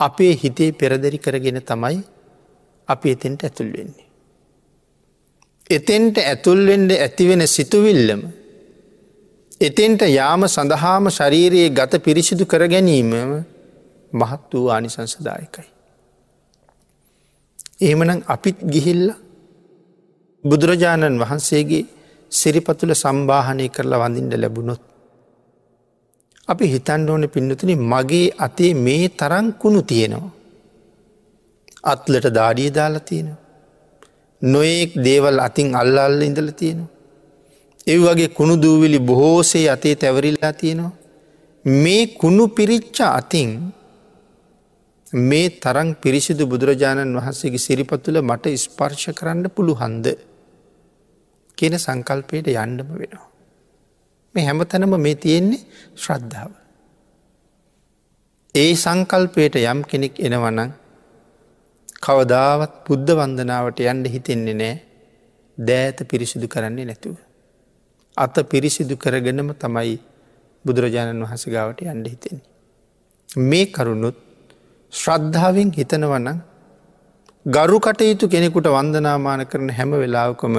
අපේ 0.01 0.33
හිතේ 0.35 0.71
පෙරදරි 0.73 1.19
කරගෙන 1.19 1.61
තමයි 1.63 1.99
අපි 2.89 3.09
එතෙන්ට 3.11 3.43
ඇතුල් 3.43 3.71
වෙන්නේ. 3.73 4.09
එතෙන්ට 5.71 6.17
ඇතුල්වෙන්ඩ 6.21 6.91
ඇතිවෙන 6.97 7.43
සිතුවිල්ලම 7.49 8.23
එතෙන්ට 9.61 10.03
යාම 10.11 10.43
සඳහාම 10.47 11.09
ශරීරයේ 11.11 11.71
ගත 11.71 12.03
පිරිසිදු 12.03 12.45
කර 12.45 12.67
ගැනීමම 12.67 13.13
මහත් 14.13 14.51
වූ 14.53 14.69
ආනිසංසදායකයි. 14.69 15.69
එහෙමනම් 17.81 18.23
අපිත් 18.27 18.59
ගිහිල්ල 18.65 19.05
බුදුරජාණන් 20.45 21.19
වහන්සේගේ 21.19 21.87
සිරිපතුල 22.33 22.95
සම්බාහනය 22.95 23.69
කරලා 23.69 24.01
වඳින්ට 24.01 24.35
ලැබුණොත්. 24.35 24.83
අපි 26.49 26.65
හිතන් 26.67 27.09
ඕන 27.09 27.29
පින්නතුන 27.29 27.71
මගේ 27.85 28.35
අතේ 28.39 28.73
මේ 28.77 29.09
තරංකුණු 29.11 29.83
තියෙනවා. 29.83 30.33
අත්ලට 31.85 32.27
දාඩිය 32.31 32.71
දාලා 32.71 33.01
තියෙනවා. 33.01 33.43
නොයෙක් 34.43 34.91
දේවල් 34.99 35.39
අතින් 35.39 35.69
අල්ල 35.75 35.97
අල්ල 35.99 36.21
ඉඳල 36.23 36.51
තියෙනවා. 36.53 36.94
ඒ 37.87 37.99
වගේ 37.99 38.29
කුණු 38.31 38.55
දූවිලි 38.57 38.99
බොහෝසේ 39.01 39.67
අතේ 39.71 39.95
තැවරිල්ලා 39.97 40.53
තියෙනවා. 40.55 40.93
මේ 41.65 42.03
කුණු 42.15 42.45
පිරිච්ච 42.49 42.99
අතින් 43.11 43.51
මේ 45.13 45.49
තරං 45.57 45.89
පිරිසිදු 45.97 46.45
බුදුරජාණන් 46.47 47.17
වහන්සේගේ 47.17 47.59
සිරිපතුල 47.59 48.17
මට 48.23 48.55
ස්පර්ශ 48.57 49.07
කරන්න 49.13 49.47
පුළුහන්ද 49.51 50.07
කියන 51.59 51.75
සංකල්පයට 51.79 52.49
යන්නම 52.55 52.89
වෙනවා. 52.93 53.29
මේ 54.35 54.45
හැම 54.45 54.61
තැනම 54.67 54.95
මේ 54.99 55.15
තියෙන්නේ 55.17 55.61
ශ්‍රද්ධාව. 55.97 56.51
ඒ 58.55 58.73
සංකල්පයට 58.77 59.61
යම් 59.63 59.85
කෙනෙක් 59.85 60.19
එනවනං 60.21 60.73
කවදාවත් 62.01 62.75
බුද්ධ 62.87 63.13
වන්දනාවට 63.19 63.79
යන්ඩ 63.85 64.07
හිතෙන්නේ 64.09 64.57
නෑ 64.57 64.75
දෑත 65.59 65.99
පිරිසිදු 66.11 66.49
කරන්නේ 66.49 66.85
නැතුව. 66.85 67.17
අත 68.17 68.35
පිරිසිදු 68.45 68.97
කරගෙනම 68.97 69.51
තමයි 69.55 69.99
බුදුරජාණන් 70.65 71.23
වහස 71.23 71.45
ගාවට 71.47 71.81
යන්ඩ 71.85 72.07
හිතෙන්නේ. 72.07 72.47
මේ 73.29 73.67
කරුණුත් 73.69 74.17
ශ්‍රද්ධාවෙන් 74.93 75.71
හිතනවන්න 75.73 76.39
ගරු 77.47 77.79
කටයුතු 77.81 78.29
කෙනෙකුට 78.29 78.67
වන්දනාමාන 78.69 79.47
කරන 79.47 79.69
හැම 79.71 79.91
වෙලාවකම 79.93 80.55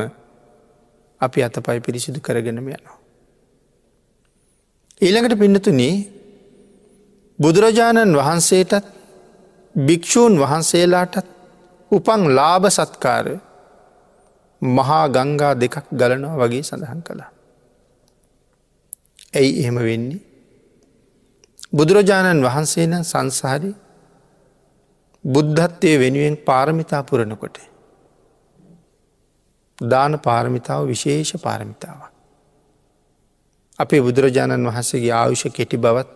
අපි 1.21 1.39
අත 1.41 1.55
පයි 1.59 1.79
පිරිසිදු 1.79 2.19
කරගෙනම 2.19 2.57
යනවා. 2.59 2.97
ඊළඟට 5.01 5.35
පින්නතුනේ 5.35 5.95
බුදුරජාණන් 7.39 8.13
වහන්සේටත් 8.13 8.85
භික්‍ෂූන් 9.75 10.33
වහන්සේලාටත් 10.37 11.25
උපන් 11.91 12.21
ලාභ 12.31 12.67
සත්කාර 12.69 13.27
මහා 14.61 15.05
ගංගා 15.09 15.53
දෙකක් 15.55 15.75
ගලනවා 15.91 16.39
වගේ 16.41 16.63
සඳහන් 16.63 17.01
කළා. 17.01 17.34
ඇයි 19.35 19.51
එහෙම 19.61 19.77
වෙන්නේ. 19.79 20.21
බුදුරජාණන් 21.73 22.43
වහන්සේ 22.43 22.87
නම් 22.87 23.03
සංසාරි 23.03 23.71
බුද්ධත්වය 25.25 25.93
වෙනුවෙන් 25.99 26.35
පාරමිතා 26.39 27.03
පුරණකොට. 27.03 27.57
දාන 29.79 30.19
පාරමිතාව 30.19 30.87
විශේෂ 30.87 31.31
පාරමිතාවක්. 31.37 32.11
අපේ 33.79 34.01
බුදුරජාණන් 34.01 34.67
වහන්සේගේ 34.67 35.13
ආයුෂ 35.13 35.45
කෙටි 35.51 35.77
බවත් 35.77 36.09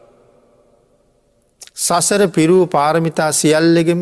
සසර 1.77 2.27
පිරූ 2.29 2.63
පාරමිතා 2.67 3.31
සියල්ලගෙම 3.33 4.01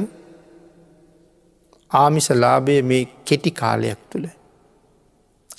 ආමිස 1.92 2.30
ලාභය 2.36 2.78
මේ 2.84 3.04
කෙටි 3.26 3.52
කාලයක් 3.54 4.00
තුළ 4.10 4.28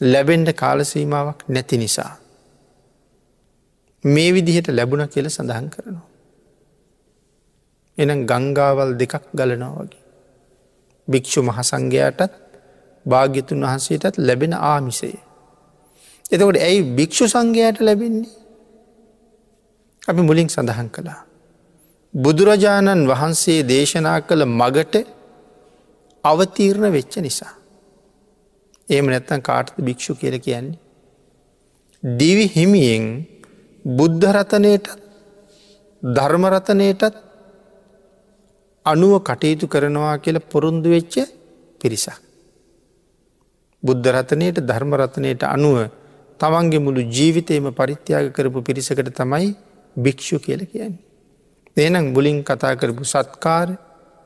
ලැබෙන්ඩ 0.02 0.48
කාලසීමාවක් 0.54 1.38
නැති 1.48 1.76
නිසා. 1.76 2.12
මේ 4.04 4.32
විදිහට 4.32 4.68
ලැබුණ 4.68 5.06
කියල 5.06 5.26
සඳහන් 5.28 5.68
කරනවා. 5.68 6.06
එනම් 7.98 8.26
ගංගාවල් 8.26 8.90
දෙකක් 8.94 9.24
ගලනවා 9.34 9.72
වගේ. 9.78 10.02
භික්‍ෂු 11.08 11.42
මහසංඝයාටත් 11.42 12.32
භාග්‍යතුන් 13.06 13.60
වහන්සේටත් 13.62 14.16
ලැබෙන 14.18 14.52
ආමිසය. 14.54 15.10
එතකොට 16.32 16.58
ඇයි 16.58 16.82
භික්‍ෂු 16.96 17.24
සංඝයාට 17.26 17.78
ලැබෙන්නේ. 17.80 18.34
අපි 20.02 20.20
මුලින් 20.20 20.48
සඳහන් 20.48 20.88
කළා. 20.88 21.20
බුදුරජාණන් 22.14 23.08
වහන්සේ 23.08 23.60
දේශනා 23.64 24.18
කළ 24.20 24.42
මගට 24.44 24.94
අවතීරණ 26.24 26.92
වෙච්ච 26.92 27.14
නිසා. 27.18 27.54
ඒම 28.88 29.06
නැත්තන් 29.06 29.42
කාටද 29.42 29.76
භික්‍ෂු 29.80 30.12
කියල 30.14 30.36
කියන්නේ. 30.38 30.78
දිවි 32.02 32.46
හිමියෙන් 32.46 33.04
බුද්ධරතනයටත් 33.88 34.88
ධර්මරතනයටත් 36.02 37.14
අනුව 38.87 39.12
කටයුතු 39.21 39.66
කරනවා 39.66 40.16
කියල 40.18 40.38
පොරුන්දු 40.42 40.88
වෙච්ච 40.90 41.14
පිරිසක්. 41.80 42.21
බුද්ධරතනයට 43.83 44.61
ධර්මරතනයට 44.61 45.42
අනුව 45.47 45.78
තමන්ගේ 46.40 46.78
මුළු 46.78 47.00
ජීවිතයම 47.09 47.66
පරිත්‍යාග 47.73 48.26
කරපු 48.30 48.61
පිරිසකට 48.62 49.09
තමයි 49.11 49.49
භික්‍ෂු 49.97 50.37
කියල 50.38 50.61
කියන්නේ. 50.66 51.04
එනම් 51.76 52.12
බුලින් 52.12 52.38
කතා 52.42 52.75
කරපු 52.76 53.04
සත්කාර 53.04 53.68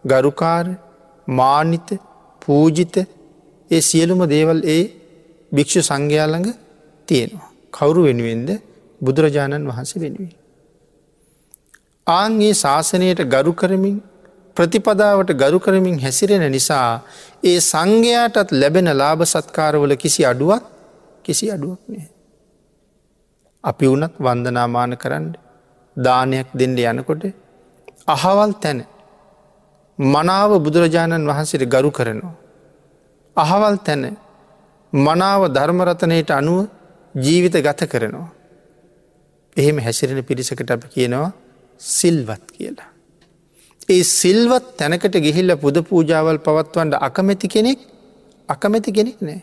ගරුකාර 0.05 0.67
මානිත 1.29 1.89
පූජිත 2.43 2.97
ඒ 3.71 3.81
සියලුම 3.81 4.21
දේවල් 4.27 4.61
ඒ 4.67 4.85
භික්‍ෂු 5.53 5.81
සංඝයාළඟ 5.83 6.51
තියෙනවා. 7.09 7.49
කවුරු 7.73 8.03
වෙනුවෙන්ද 8.03 8.51
බුදුරජාණන් 9.03 9.69
වහන්සේ 9.69 10.01
වෙනුවේ. 10.01 10.37
ආන්ගේ 12.07 12.55
ශාසනයට 12.55 13.21
ගරු 13.27 13.53
කරමින් 13.55 13.97
ප්‍රතිපදාවට 14.57 15.31
ගරු 15.35 15.59
කරමින් 15.59 15.97
හැසිරෙන 15.99 16.45
නිසා 16.51 16.89
ඒ 17.43 17.59
සංඝයාටත් 17.63 18.51
ලැබෙන 18.53 18.89
ලාභ 18.93 19.23
සත්කාරවල 19.25 19.95
කිසි 19.97 20.23
අඩුවක් 20.25 20.65
කිසි 21.25 21.47
අඩුවක් 21.51 21.81
නෑ. 21.89 22.09
අපි 23.65 23.87
වනත් 23.87 24.15
වන්දනාමාන 24.19 24.93
කරන්න 24.97 25.27
දානයක් 25.97 26.49
දෙන්න 26.55 26.77
යනකොට 26.93 27.25
අහවල් 28.07 28.53
තැන 28.55 28.79
මනාව 29.99 30.51
බුදුරජාණන් 30.59 31.29
වහන්සේට 31.29 31.65
ගරු 31.67 31.91
කරනවා. 31.91 32.35
අහවල් 33.37 33.77
තැන 33.79 34.05
මනාව 34.93 35.43
ධර්මරතනයට 35.49 36.31
අනුව 36.31 36.69
ජීවිත 37.15 37.57
ගත 37.59 37.81
කරනවා. 37.87 38.29
එහෙම 39.57 39.79
හැසිරෙන 39.79 40.25
පිරිසකට 40.25 40.71
අප 40.71 40.85
කියනවා 40.89 41.31
සිල්වත් 41.81 42.45
කියලා. 42.53 42.91
ඒ 43.89 44.03
සිල්වත් 44.03 44.67
තැනකට 44.77 45.17
ගිහිල්ල 45.19 45.57
පුද 45.57 45.77
පූජාවල් 45.85 46.39
පවත්වන්ට 46.39 47.01
අකමැති 47.01 47.49
කෙනෙක් 47.49 47.81
අකමැති 48.49 48.93
කෙනෙක් 48.93 49.19
නෑ. 49.21 49.41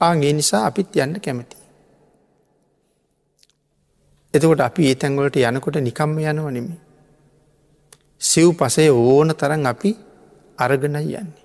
ආගේ 0.00 0.32
නිසා 0.32 0.62
අපිත් 0.66 0.96
යන්න 0.96 1.20
කැමති. 1.20 1.56
එතකොට 4.34 4.60
අපි 4.60 4.88
ඒ 4.88 4.94
තැන්ගොලට 4.94 5.36
යනකොට 5.38 5.76
නිකම්ම 5.80 6.18
යනව 6.20 6.48
නෙමි. 6.50 6.76
සිව් 8.20 8.48
පසේ 8.54 8.90
ඕන 8.90 9.34
තරන් 9.34 9.66
අපි 9.66 9.90
අරගනයි 10.58 11.02
යන්නේ. 11.14 11.42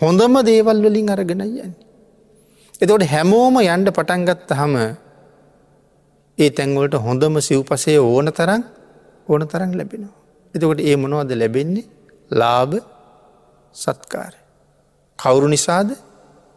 හොඳම 0.00 0.34
දේවල් 0.44 0.78
වලින් 0.82 1.10
අරගෙන 1.10 1.40
යන්නේ. 1.40 1.70
එතකොට 2.80 3.04
හැමෝම 3.06 3.56
යන්ඩ 3.64 3.88
පටන්ගත්ත 3.90 4.50
හම 4.52 4.74
ඒ 6.38 6.50
තැන්වලට 6.50 6.94
හොඳම 6.98 7.34
සිව් 7.40 7.60
පසේ 7.62 7.98
ඕන 8.00 8.28
තරන් 8.32 8.62
ඕන 9.28 9.42
තරන් 9.46 9.72
ලැබෙනවා. 9.76 10.14
එතකොට 10.54 10.80
ඒ 10.80 10.96
මොනවද 10.96 11.30
ලැබෙන්නේ 11.34 11.86
ලාභ 12.30 12.74
සත්කාර. 13.74 14.34
කවුරු 15.18 15.48
නිසාද 15.48 15.88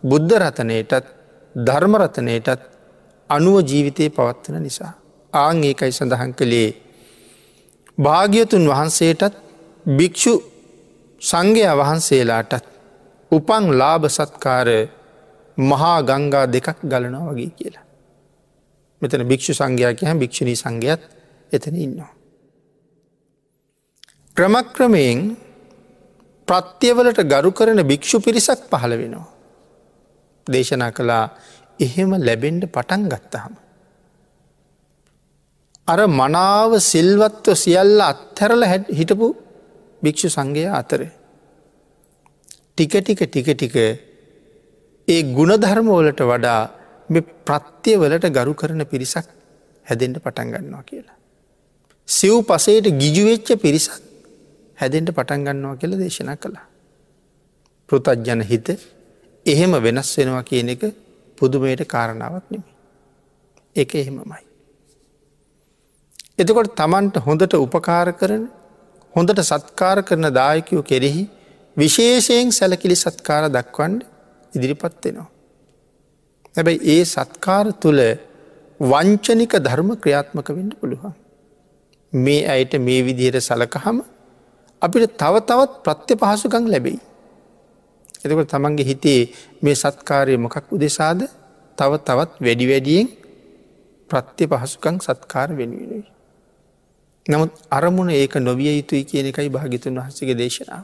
බුද්ධ 0.04 0.34
රතනයටත් 0.36 1.06
ධර්මරතනයටත් 1.56 2.62
අනුව 3.30 3.56
ජීවිතය 3.64 4.10
පවත්වන 4.10 4.58
නිසා. 4.60 4.94
ආං 5.34 5.64
ඒකයි 5.64 5.92
සඳහන් 5.92 6.32
කළේ 6.34 6.70
භාග්‍යතුන් 7.98 8.64
වහන්සේටත් 8.68 9.36
භික්‍ෂු 9.90 10.34
සංඝය 11.22 11.64
වහන්සේලාටත් 11.74 12.66
උපන් 13.32 13.66
ලාභ 13.74 14.06
සත්කාර 14.10 14.70
මහා 15.58 15.98
ගංගා 16.02 16.46
දෙකක් 16.48 16.78
ගලනවා 16.84 17.30
වගේ 17.30 17.52
කියලා. 17.52 17.86
මෙතන 19.02 19.24
භික්‍ෂු 19.24 19.54
සංඝයා 19.54 19.94
කියහ 19.94 20.14
භික්ෂණී 20.14 20.56
සංඝයත් 20.56 21.02
එතන 21.52 21.76
ඉන්නවා. 21.76 22.12
ක්‍රමක්‍රමයෙන් 24.38 25.20
ප්‍රත්‍යවලට 26.48 27.20
ගරු 27.24 27.52
කරන 27.52 27.82
භික්‍ෂු 27.84 28.18
පිරිසක් 28.20 28.62
පහළ 28.70 28.94
වෙනවා. 28.98 29.28
දේශනා 30.48 30.92
කළා 30.92 31.26
එහෙම 31.80 32.12
ලැබෙන්ඩ 32.20 32.64
පටන් 32.68 33.04
ගත්තහම. 33.10 33.54
අර 35.88 36.00
මනාව 36.12 36.72
සිල්වත්ව 36.82 37.56
සියල්ල 37.56 38.02
අත්හැරල 38.02 38.64
හැට 38.64 38.86
හිටපු 38.90 39.28
භික්‍ෂු 40.02 40.30
සංඝය 40.30 40.66
අතර. 40.72 41.02
ටික 42.76 42.94
ටික 42.98 43.22
ටික 43.26 43.50
ටික 43.52 43.76
ඒ 45.08 45.22
ගුණධර්මවලට 45.34 46.22
වඩා 46.24 46.62
මෙ 46.68 46.81
ප්‍රත්‍යවලට 47.46 48.26
ගරු 48.30 48.54
කරන 48.54 48.86
පිරිසක් 48.86 49.28
හැදෙන්ට 49.86 50.20
පටන් 50.20 50.52
ගන්නවා 50.52 50.84
කියලා. 50.84 51.18
සිව් 52.08 52.36
පසේට 52.44 52.88
ගිජුවෙච්ච 52.94 53.50
පිරිසක් 53.58 54.02
හැදෙන්ට 54.78 55.12
පටන් 55.12 55.46
ගන්නවා 55.46 55.76
කියල 55.76 55.98
දේශනා 55.98 56.38
කළා. 56.38 56.66
පෘතජ්ජන 57.90 58.42
හිත 58.44 58.70
එහෙම 59.46 59.72
වෙනස් 59.80 60.18
වෙනවා 60.18 60.44
කියන 60.44 60.70
එක 60.70 60.84
පුදුමයට 61.38 61.84
කාරණාවක් 61.86 62.46
නෙමි. 62.50 62.72
එක 63.76 63.96
එහෙමමයි. 63.96 64.44
එතකොට 66.38 66.76
තමන්ට 66.76 67.16
හොඳට 67.20 67.54
උපකාර 67.56 68.14
කරන 68.14 68.44
හොඳට 69.14 69.44
සත්කාර 69.44 70.04
කරන 70.04 70.28
දායකයෝ 70.32 70.84
කෙරෙහි 70.84 71.24
විශේෂයෙන් 71.78 72.52
සැලකිලි 72.52 72.96
සත්කාර 72.96 73.44
දක්වන්ඩ 73.50 74.02
ඉදිරිපත් 74.54 75.06
වෙනවා. 75.06 75.30
හැබැයි 76.56 76.80
ඒ 76.94 77.04
සත්කාර 77.06 77.66
තුළ 77.76 78.02
වංචනික 78.80 79.54
ධර්ම 79.60 79.90
ක්‍රියාත්මක 79.96 80.48
වෙන්න 80.50 80.72
පුළුවන්. 80.72 81.14
මේ 82.14 82.42
අයට 82.48 82.74
මේ 82.80 83.02
විදිහයට 83.02 83.40
සලකහම 83.42 83.98
අපිට 84.82 85.14
තව 85.14 85.34
තවත් 85.42 85.72
ප්‍රත්‍ය 85.84 86.14
පහසුකං 86.16 86.66
ලැබෙයි. 86.68 87.00
එතකට 88.24 88.50
තමන්ගේ 88.50 88.86
හිතේ 88.86 89.22
මේ 89.62 89.76
සත්කාරය 89.76 90.38
මොකක් 90.38 90.68
උදෙසාද 90.70 91.20
තව 91.78 91.92
තවත් 92.00 92.32
වැඩි 92.40 92.66
වැඩියෙන් 92.68 93.08
ප්‍රත්‍ය 94.10 94.44
පහසුකං 94.48 94.96
සත්කාර 95.00 95.50
වෙනුවෙනයි. 95.52 96.04
නමුත් 97.26 97.52
අරමුණ 97.70 98.10
ඒක 98.12 98.36
නොවිය 98.38 98.74
යුතුයි 98.74 99.04
කියන 99.04 99.26
එකයි 99.28 99.50
භාගිතුන් 99.50 99.96
වහසගේ 99.98 100.36
දේශනාව. 100.36 100.84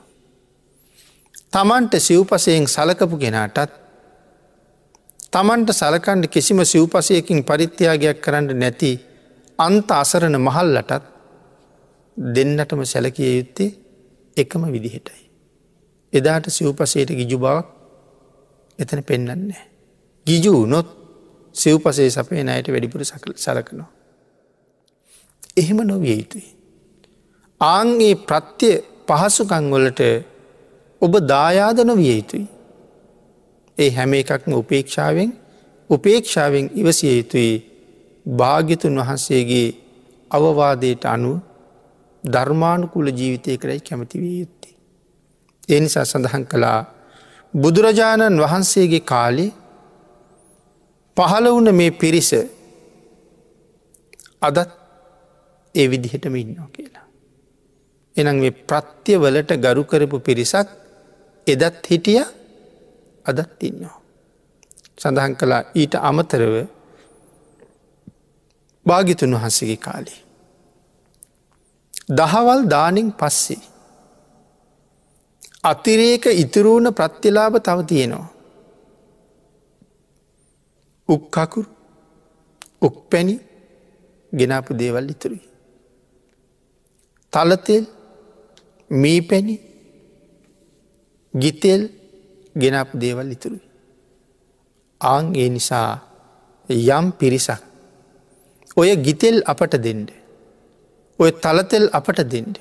තමන්ට 1.47 1.93
සිව්පසයෙන් 1.99 2.65
සලකපු 2.67 3.15
කෙනාටත් 3.17 3.86
තමන්ට 5.33 5.71
සලකණ්ඩ 5.71 6.27
කිසිම 6.27 6.59
සිව්පසයකින් 6.63 7.43
පරිත්‍යයාගයක් 7.43 8.21
කරන්න 8.21 8.51
නැති 8.55 8.91
අන්ත 9.59 9.91
අසරණ 9.93 10.37
මහල්ලටත් 10.39 11.03
දෙන්නටම 12.17 12.81
සැලකිය 12.85 13.31
යුත්තේ 13.31 13.69
එකම 14.37 14.63
විදිහටයි. 14.67 15.21
එදාට 16.13 16.47
සිව්පසයට 16.49 17.11
ගිජු 17.11 17.37
බවක් 17.37 17.65
එතන 18.79 19.03
පෙන්නන්නේ. 19.03 19.63
ගිජු 20.25 20.65
නොත් 20.65 20.87
සිව්පසේ 21.55 22.09
සපේ 22.09 22.43
නයට 22.43 22.67
වැඩිපුර 22.67 23.03
සලකනවා. 23.05 23.89
එහෙම 25.57 25.79
නොවිය 25.83 26.15
යුතුයි. 26.15 26.49
ආන්ගේ 27.61 28.15
ප්‍රත්‍ය 28.23 28.69
පහසුකංවලට 29.07 30.01
ඔබ 31.01 31.13
දායාද 31.25 31.79
නොවිය 31.83 32.13
යුතුයි. 32.13 32.47
ඒ 33.77 33.89
හැම 33.89 34.13
එකක්ම 34.13 34.51
උපේක්ෂාවෙන් 34.53 35.31
උපේක්ෂාවෙන් 35.89 36.65
ඉවසිය 36.75 37.13
යුතුයි 37.17 37.53
භාග්‍යතුන් 38.25 38.99
වහන්සේගේ 38.99 39.67
අවවාදයට 40.31 41.05
අනුව 41.05 41.37
ධර්මානුකුල 42.23 43.07
ජීවිතය 43.09 43.57
කරයි 43.57 43.81
කැමති 43.81 44.21
විය 44.21 44.35
යුත්තේ. 44.39 44.73
ඒ 45.69 45.79
නිසා 45.79 46.05
සඳහන් 46.05 46.45
කළා 46.45 46.79
බුදුරජාණන් 47.53 48.37
වහන්සේගේ 48.37 49.03
කාලේ 49.03 49.51
පහළ 51.17 51.47
වුණ 51.47 51.69
මේ 51.73 51.91
පිරිස 51.93 52.31
අදත් 54.41 54.69
ඒ 55.75 55.87
විදිහටම 55.87 56.35
ඉන්නවා 56.35 56.69
කියලා. 56.69 57.05
එනම් 58.15 58.37
මේ 58.37 58.57
ප්‍රත්‍යවලට 58.63 59.51
ගරු 59.57 59.83
කරපු 59.83 60.17
පිරිසක් 60.19 60.67
එදත් 61.47 61.87
හිටිය 61.89 62.21
අදත් 63.27 63.63
ඉන්නවා. 63.63 63.97
සඳහන් 64.97 65.33
කළා 65.39 65.63
ඊට 65.73 65.93
අමතරව 66.01 66.55
භාගිතුන් 68.85 69.35
වහන්සේගේ 69.35 69.77
කාලේ. 69.77 70.19
දහවල් 72.09 72.61
දානින් 72.69 73.09
පස්සේ. 73.13 73.61
අතිරේක 75.63 76.25
ඉතුරුණ 76.35 76.87
ප්‍රත්තිලාභ 76.93 77.57
තව 77.59 77.79
තියෙනවා. 77.85 78.27
උක්කකුරු 81.09 81.69
උක්පැණි 82.81 83.35
ගෙනාපු 84.33 84.71
දේවල් 84.79 85.09
ඉතුරුයි. 85.09 85.45
තලතෙල් 87.33 87.85
මී 88.91 89.21
පැණි 89.21 89.55
ගිතෙල් 91.33 91.81
ගෙනපු 92.61 92.99
දේවල් 93.03 93.31
ඉතුරුයි. 93.35 93.65
ආං 95.01 95.25
ඒ 95.35 95.49
නිසා 95.49 95.89
යම් 96.69 97.05
පිරිසක් 97.19 97.61
ඔය 98.75 98.89
ගිතෙල් 98.97 99.37
අපට 99.45 99.73
දෙන්ඩ. 99.79 100.09
ඔය 101.19 101.31
තලතෙල් 101.43 101.85
අපට 101.91 102.19
දෙන්ඩ. 102.25 102.57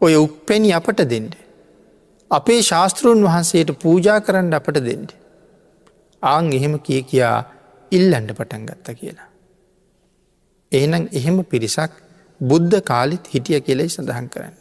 ඔය 0.00 0.14
උක්පැණි 0.16 0.70
අපට 0.72 1.00
දෙන්ඩ. 1.04 1.34
අපේ 2.30 2.62
ශාස්තෘන් 2.62 3.20
වහන්සේට 3.26 3.70
පූජා 3.78 4.18
කරන්න 4.20 4.56
අපට 4.60 4.78
දෙන්ඩ. 4.80 5.10
ආං 6.22 6.52
එහෙම 6.52 6.74
කිය 6.80 7.02
කියා 7.02 7.36
ඉල්ලන්ඩ 7.92 8.30
පටන් 8.32 8.66
ගත්ත 8.66 8.96
කියලා. 9.00 9.28
එහෙනම් 10.72 11.08
එහෙම 11.12 11.36
පිරිසක් 11.44 11.92
බුද්ධ 12.40 12.80
කාලිත් 12.82 13.24
හිටිය 13.26 13.60
කෙලෙයි 13.60 13.88
සඳහන් 13.88 14.28
කරන්න. 14.28 14.54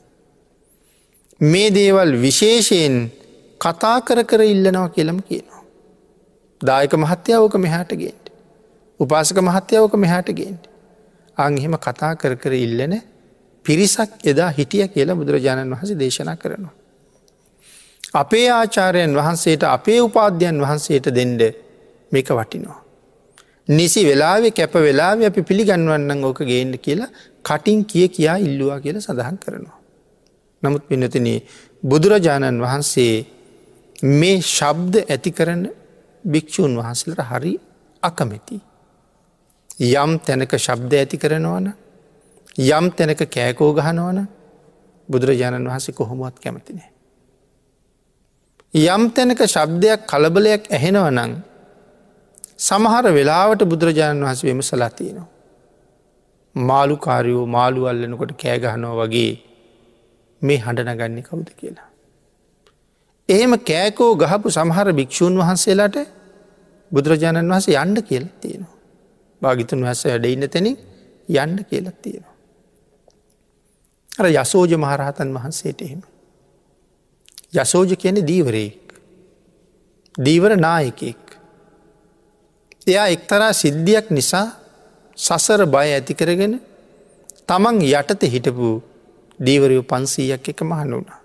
මේ 1.41 1.69
දේවල් 1.71 2.11
විශේෂයෙන් 2.21 2.97
කතා 3.61 3.97
කර 4.01 4.23
කර 4.23 4.41
ඉල්ලනවා 4.43 4.89
කියලම 4.89 5.21
කියනවා. 5.21 5.63
දායක 6.61 6.93
මහත්‍යාවක 6.95 7.55
මෙහාට 7.57 7.91
ගේන්ට. 7.93 8.25
උපාසක 8.99 9.37
මහත්‍යාවක 9.39 9.95
මෙහාට 9.95 10.29
ගේන්ට. 10.31 10.63
අං 11.37 11.57
එහෙම 11.57 11.75
කතා 11.77 12.13
කර 12.15 12.35
කර 12.35 12.53
ඉල්ලන 12.55 12.93
පිරිසක් 13.65 14.11
එදා 14.25 14.49
හිටිය 14.51 14.87
කියලා 14.89 15.15
බුදුරජාණන් 15.15 15.73
වහස 15.73 15.91
දේශනා 15.95 16.35
කරනවා. 16.35 16.73
අපේ 18.13 18.47
ආචාරයන් 18.51 19.13
වහන්සේට 19.13 19.63
අපේ 19.65 19.99
උපාධ්‍යයන් 20.01 20.57
වහන්සේට 20.59 21.05
දෙන්ඩ 21.11 21.41
මේක 22.11 22.29
වටිනවා. 22.29 22.79
නිසි 23.69 24.01
වෙලාවෙ 24.03 24.49
කැප 24.51 24.73
වෙලාව 24.77 25.23
අපි 25.23 25.41
පිළිගන්වන්නන් 25.41 26.23
ඕක 26.23 26.39
ගේන්ඩ 26.43 26.75
කියලා 26.77 27.11
කටින් 27.43 27.85
කිය 27.85 28.07
කියා 28.09 28.37
ඉල්ලවා 28.39 28.79
කියල 28.79 28.99
සඳහන් 28.99 29.37
කරනවා. 29.37 29.77
නමුත් 30.63 30.83
පිනතින 30.87 31.27
බුදුරජාණන් 31.83 32.61
වහන්සේ 32.61 33.25
මේ 34.01 34.41
ශබ්ද 34.41 35.05
ඇති 35.05 35.31
කරන 35.31 35.63
භික්‍ෂූන් 36.23 36.77
වහන්සලට 36.77 37.19
හරි 37.21 37.59
අකමැති. 38.03 38.61
යම් 39.81 40.19
තැනක 40.19 40.53
ශබ්ද 40.57 40.93
ඇති 40.93 41.17
කරනවන 41.17 41.73
යම් 42.59 42.91
තැනක 42.91 43.21
කෑකෝ 43.27 43.73
ගහනවන 43.73 44.27
බුදුරජාණන් 45.09 45.67
වහන්සේ 45.67 45.93
කොහොමුවත් 45.93 46.39
කැමතිනේ. 46.39 46.89
යම් 48.73 49.09
තැනක 49.09 49.41
ශබ්දයක් 49.45 50.05
කලබලයක් 50.05 50.63
ඇහෙනවනං 50.69 51.33
සමහර 52.59 53.05
වෙලාවට 53.11 53.65
බුදුරජාණන් 53.65 54.23
වහස 54.23 54.43
විමසලා 54.43 54.89
තියෙනවා. 54.91 55.29
මාළු 56.55 56.97
කාරයෝ 56.97 57.45
මාළු 57.47 57.85
අල්ලනකොට 57.85 58.31
කෑගහනෝ 58.33 58.93
වගේ 58.97 59.31
මේ 60.41 60.57
හඬනගන්න 60.57 61.23
කවුද 61.23 61.49
කියලා. 61.51 61.92
එහෙම 63.29 63.53
කෑකෝ 63.59 64.11
ගහපු 64.15 64.49
සමහර 64.49 64.87
භික්‍ෂූන් 64.93 65.37
වහන්සේලාට 65.37 65.97
බුදුරජාණන් 66.91 67.49
වහස 67.49 67.67
යන්ඩ 67.69 67.99
කියල 68.01 68.25
තියෙනවා. 68.41 68.75
භාගිතුන් 69.41 69.83
වහස 69.83 70.03
වැඩඉන්න 70.05 70.49
තැනින් 70.49 70.77
යන්ඩ 71.29 71.59
කියලත් 71.63 72.01
තියෙනවා. 72.01 72.33
අර 74.19 74.25
යසෝජ 74.27 74.75
මහරහතන් 74.75 75.33
වහන්සේට 75.33 75.81
එහෙම. 75.81 76.01
යසෝජ 77.53 77.95
කියන 77.95 78.19
දීවරයෙක්. 78.21 78.83
දීවර 80.15 80.57
නායකෙක්. 80.57 81.23
එයා 82.87 83.07
එක්තරා 83.07 83.53
සිද්ධියක් 83.53 84.11
නිසා 84.11 84.47
සසර 85.17 85.65
බය 85.65 85.87
ඇති 85.89 86.13
කරගෙන 86.13 86.59
තමන් 87.47 87.81
යටත 87.83 88.21
හිටපු 88.25 88.69
දීවරයෝ 89.39 89.83
පන්සීයක් 89.83 90.49
එක 90.49 90.61
මහන්න 90.61 90.91
වුණා. 90.91 91.22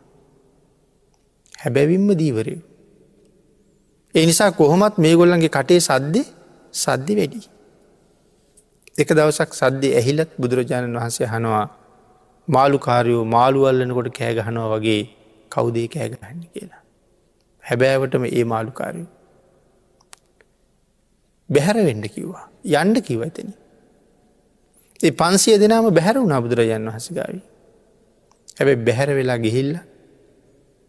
හැබැවින්ම 1.58 2.08
දීවරයෝ. 2.14 2.62
ඒ 4.14 4.26
නිසා 4.26 4.50
කොහොමත් 4.52 4.98
මේ 4.98 5.14
ගොල්ලන්ගේ 5.14 5.48
කටේ 5.48 5.80
සද්දෙ 5.80 6.22
සද්ධි 6.74 7.14
වැඩි. 7.16 7.40
එක 8.98 9.08
දවසක් 9.10 9.50
සද්‍ය 9.54 9.88
ඇහිලත් 9.92 10.30
බුදුරජාණන් 10.38 10.96
වහන්සේ 10.96 11.26
හනවා 11.26 11.66
මාළු 12.48 12.78
කාරයෝ 12.78 13.24
මාළුවල්ලනකොට 13.26 14.10
කෑගහනවා 14.12 14.68
වගේ 14.74 15.02
කවුදේ 15.52 15.88
කෑගහන්න 15.88 16.42
කියලා. 16.46 16.82
හැබෑවටම 17.64 18.24
ඒ 18.28 18.44
මාළුකාරයෝ. 18.44 19.08
බැහැර 21.50 21.78
වෙන්ඩ 21.88 22.06
කිව්වා 22.14 22.46
යන්ඩ 22.74 22.96
කිව 23.00 23.20
ඇතන. 23.22 23.50
ඒ 25.00 25.12
පන්සිය 25.12 25.56
දෙනාම 25.58 25.90
බැහැර 25.90 26.16
වුණා 26.18 26.40
බුදුරජාන් 26.40 26.90
වහසගාවී. 26.90 27.44
හැබැ 28.58 28.76
බැහැර 28.88 29.10
වෙලා 29.14 29.38
ගිහිල්ල 29.38 29.72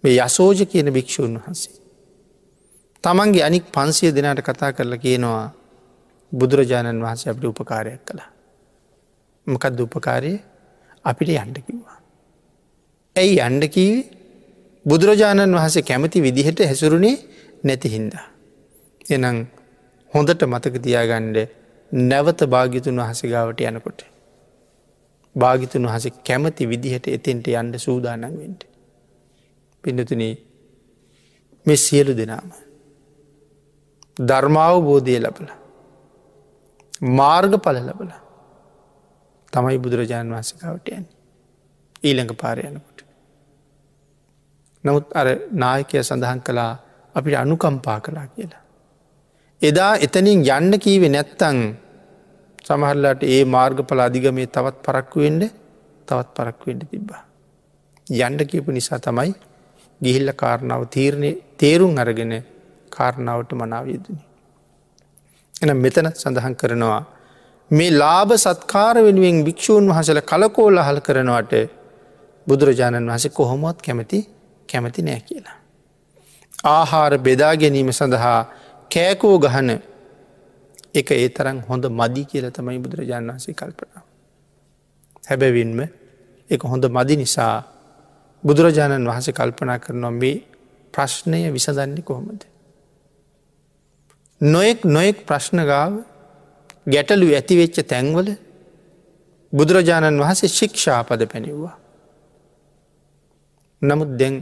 මේ 0.03 0.17
යසෝජ 0.17 0.59
කියන 0.65 0.93
භික්‍ෂූන් 0.93 1.33
වහන්සේ. 1.37 1.75
තමන්ගේ 3.03 3.43
අනික් 3.43 3.65
පන්සිය 3.71 4.11
දෙනාට 4.11 4.41
කතා 4.41 4.71
කරලා 4.73 4.97
කියනවා 4.97 5.45
බුදුරජාණන් 6.31 7.01
වහන්සේ 7.01 7.31
අපට 7.31 7.43
උපකාරයක් 7.43 8.01
කළා. 8.05 8.29
මොකක්ද 9.47 9.79
උපකාරය 9.79 10.33
අපිට 11.05 11.29
යන්ඩ 11.31 11.57
කිව්වා. 11.59 11.97
ඇයි 13.15 13.41
අන්ඩ 13.41 13.63
කීවේ 13.67 14.07
බුදුරජාණන් 14.85 15.55
වහසේ 15.55 15.83
කැමති 15.83 16.21
විදිහට 16.21 16.59
හැසුරුණේ 16.61 17.17
නැති 17.63 17.89
හින්දා. 17.89 18.25
එනම් 19.05 19.37
හොඳට 20.13 20.41
මතක 20.43 20.75
තියාගණ්ඩ 20.81 21.37
නැවත 21.91 22.41
භාගිතුන් 22.45 23.01
වහසගාවට 23.01 23.61
යනකොට. 23.61 24.01
භාගිතුන් 25.35 25.87
වහස 25.87 26.05
කැමති 26.23 26.69
විදිහට 26.69 27.07
එතෙන්ට 27.09 27.47
යන්ඩ 27.49 27.75
සූදානන් 27.77 28.25
වෙන්ට. 29.83 30.07
පිඩතුන 30.07 30.37
මෙ 31.65 31.75
සියලු 31.75 32.13
දෙනාම. 32.13 32.51
ධර්මාවබෝධය 34.19 35.19
ලබල. 35.19 35.49
මාර්ග 37.01 37.57
පල 37.57 37.77
ලබල. 37.77 38.11
තමයි 39.51 39.77
බුදුරජාණන් 39.77 40.33
වහසකාවට 40.33 40.89
යන්. 40.89 41.05
ඊළඟ 42.03 42.35
පාරයනකොට. 42.35 43.03
නමුත් 44.83 45.13
අර 45.13 45.27
නායකය 45.51 46.03
සඳහන් 46.03 46.39
කළා 46.39 46.79
අපිට 47.15 47.35
අනුකම්පා 47.35 47.99
කලා 47.99 48.27
කියලා. 48.27 48.63
එදා 49.61 49.95
එතනින් 49.95 50.43
යන්න 50.47 50.79
කීවෙ 50.79 51.09
නැත්තං 51.09 51.75
සමහරලාට 52.67 53.23
ඒ 53.23 53.43
මාර්ගඵල 53.45 53.99
අධිගමේ 53.99 54.47
තවත් 54.47 54.77
පරක්කුවෙන්ඩ 54.83 55.43
තවත් 56.07 56.29
පරක්වෙන්ඩ 56.35 56.83
තිබ්බා. 56.83 57.23
යන්ඩ 58.09 58.41
කියපු 58.41 58.71
නිසා 58.71 58.99
තමයි 58.99 59.48
ගිහිල්ල 60.01 60.31
කාරණාව 60.33 60.81
තීරණය 60.87 61.31
තේරුම් 61.57 61.93
අරගෙන 61.97 62.33
කාරණාවට 62.91 63.51
මනාවයදනි. 63.53 64.19
එන 65.55 65.71
මෙතන 65.77 66.07
සඳහන් 66.13 66.55
කරනවා 66.55 67.01
මේ 67.71 67.91
ලාභ 67.93 68.33
සත්කාර 68.37 68.95
වෙනුවෙන් 68.97 69.43
භික්‍ෂූන් 69.43 69.85
වහසල 69.89 70.21
කලකෝල 70.23 70.77
හල් 70.79 70.99
කරනවට 70.99 71.53
බුදුරජාණන් 72.47 73.09
වහසේ 73.09 73.31
කොහොමොත් 73.31 73.77
කැමති 73.81 74.19
කැමති 74.69 75.01
නෑ 75.01 75.21
කියලා. 75.21 75.57
ආහාර 76.67 77.13
බෙදා 77.19 77.53
ගැනීම 77.55 77.91
සඳහා 77.91 78.39
කෑකෝ 78.91 79.35
ගහන 79.39 79.69
එක 80.93 81.11
ඒ 81.13 81.29
තරම් 81.29 81.59
හොඳ 81.61 81.83
මදි 81.91 82.23
කියල 82.25 82.45
තමයි 82.49 82.79
බුදුරජාණන් 82.79 83.31
වන්සේ 83.31 83.53
කල්පනාව. 83.53 84.05
හැබැවින්ම 85.29 85.79
එක 86.49 86.61
හොඳ 86.63 86.83
මදි 86.87 87.15
නිසා 87.15 87.55
බුදුරජාණන් 88.43 89.05
වහස 89.05 89.27
කල්පනා 89.31 89.79
කරනවා 89.79 90.11
මේ 90.13 90.37
ප්‍රශ්නය 90.93 91.39
විසදන්නේ 91.49 92.01
කොහොමද. 92.01 92.41
නොයෙක් 94.41 94.79
නොයෙක් 94.85 95.17
ප්‍රශ්නගාව 95.25 95.93
ගැටලු 96.87 97.27
ඇතිවෙච්ච 97.31 97.77
තැන්වල 97.85 98.29
බුදුරජාණන් 99.53 100.19
වහසේ 100.19 100.49
ශික්ෂාපද 100.49 101.21
පැනිව්වා. 101.25 101.75
නමුත් 103.81 104.11
දැන් 104.13 104.35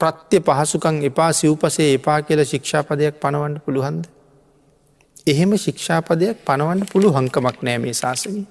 ප්‍රත්‍ය 0.00 0.36
පහසුකං 0.40 0.96
එපා 1.02 1.30
සිව්පසේ 1.32 1.94
එපා 1.94 2.18
කියල 2.22 2.40
ශික්ෂාපදයක් 2.44 3.14
පනවන්න 3.16 3.54
පුළුවන්ද. 3.60 4.04
එහෙම 5.26 5.50
ශික්ෂාපදයක් 5.56 6.36
පනවන්න 6.44 6.80
පුළු 6.86 7.08
හංකමක් 7.10 7.56
නෑ 7.62 7.78
මේ 7.78 7.94
ශාසනී. 7.94 8.46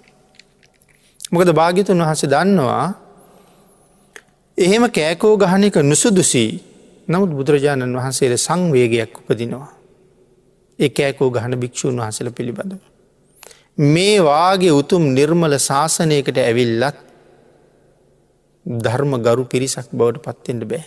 මොකද 1.31 1.49
භාගිතුන් 1.51 1.99
වහස 1.99 2.23
දන්නවා 2.25 3.04
එහෙම 4.57 4.83
කෑකෝ 4.89 5.35
ගහනක 5.37 5.75
නුසුදුසී 5.83 6.49
නමුත් 7.07 7.31
බුදුරජාණන් 7.31 7.95
වහන්සේට 7.95 8.39
සංවේගයක් 8.39 9.17
උපදිනවා. 9.21 9.69
ඒ 10.79 10.89
කෑකෝ 10.89 11.29
ගහන 11.29 11.55
භික්‍ෂූන් 11.55 11.99
වහසල 11.99 12.29
පිළිබඳව. 12.31 12.79
මේ 13.87 14.17
වාගේ 14.21 14.71
උතුම් 14.71 15.03
නිර්මල 15.13 15.57
ශාසනයකට 15.59 16.37
ඇවිල්ලත් 16.39 16.97
ධර්ම 18.65 19.13
ගරු 19.19 19.45
පිරිසක් 19.45 19.87
බවට 19.91 20.25
පත්තෙන්ට 20.25 20.63
බෑ. 20.65 20.83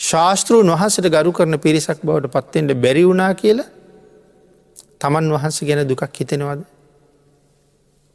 ශාස්තෘූන් 0.00 0.70
වහසට 0.70 1.06
ගරු 1.10 1.32
කරන 1.32 1.58
පිරිසක් 1.58 1.98
බවට 2.00 2.34
පත්තෙන්ට 2.36 2.74
බැරි 2.76 3.04
වුණා 3.04 3.32
කියලා 3.34 3.70
තමන් 4.98 5.32
වහන්ස 5.32 5.58
ගැන 5.62 5.88
දුකක් 5.88 6.12
හිතෙනවද 6.14 6.62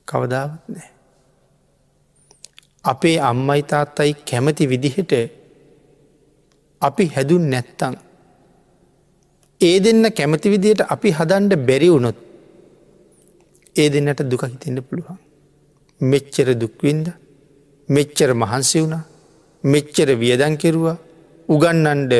කවදාවත් 0.08 0.64
නෑ. 0.70 0.97
අපේ 2.88 3.18
අම්මයි 3.22 3.62
තාත්තයි 3.64 4.14
කැමති 4.26 4.64
විදිහට 4.66 5.14
අපි 6.82 7.04
හැදුන් 7.08 7.44
නැත්තං. 7.50 7.96
ඒ 9.62 9.78
දෙන්න 9.80 10.04
කැමති 10.12 10.48
විදියට 10.50 10.82
අපි 10.86 11.10
හදන්ඩ 11.12 11.54
බැරි 11.68 11.88
වුණොත් 11.90 12.18
ඒ 13.76 13.88
දෙන්නට 13.90 14.22
දුක 14.24 14.44
හිතෙන්ට 14.46 14.82
පුළුවන්. 14.82 15.18
මෙච්චර 16.02 16.48
දුක්වින්ද 16.54 17.08
මෙච්චර 17.90 18.30
මහන්සි 18.34 18.78
වුණ 18.80 19.00
මෙච්චර 19.64 20.10
වියදන් 20.16 20.56
කෙරුවා 20.56 20.98
උගන්නන්ඩ 21.50 22.14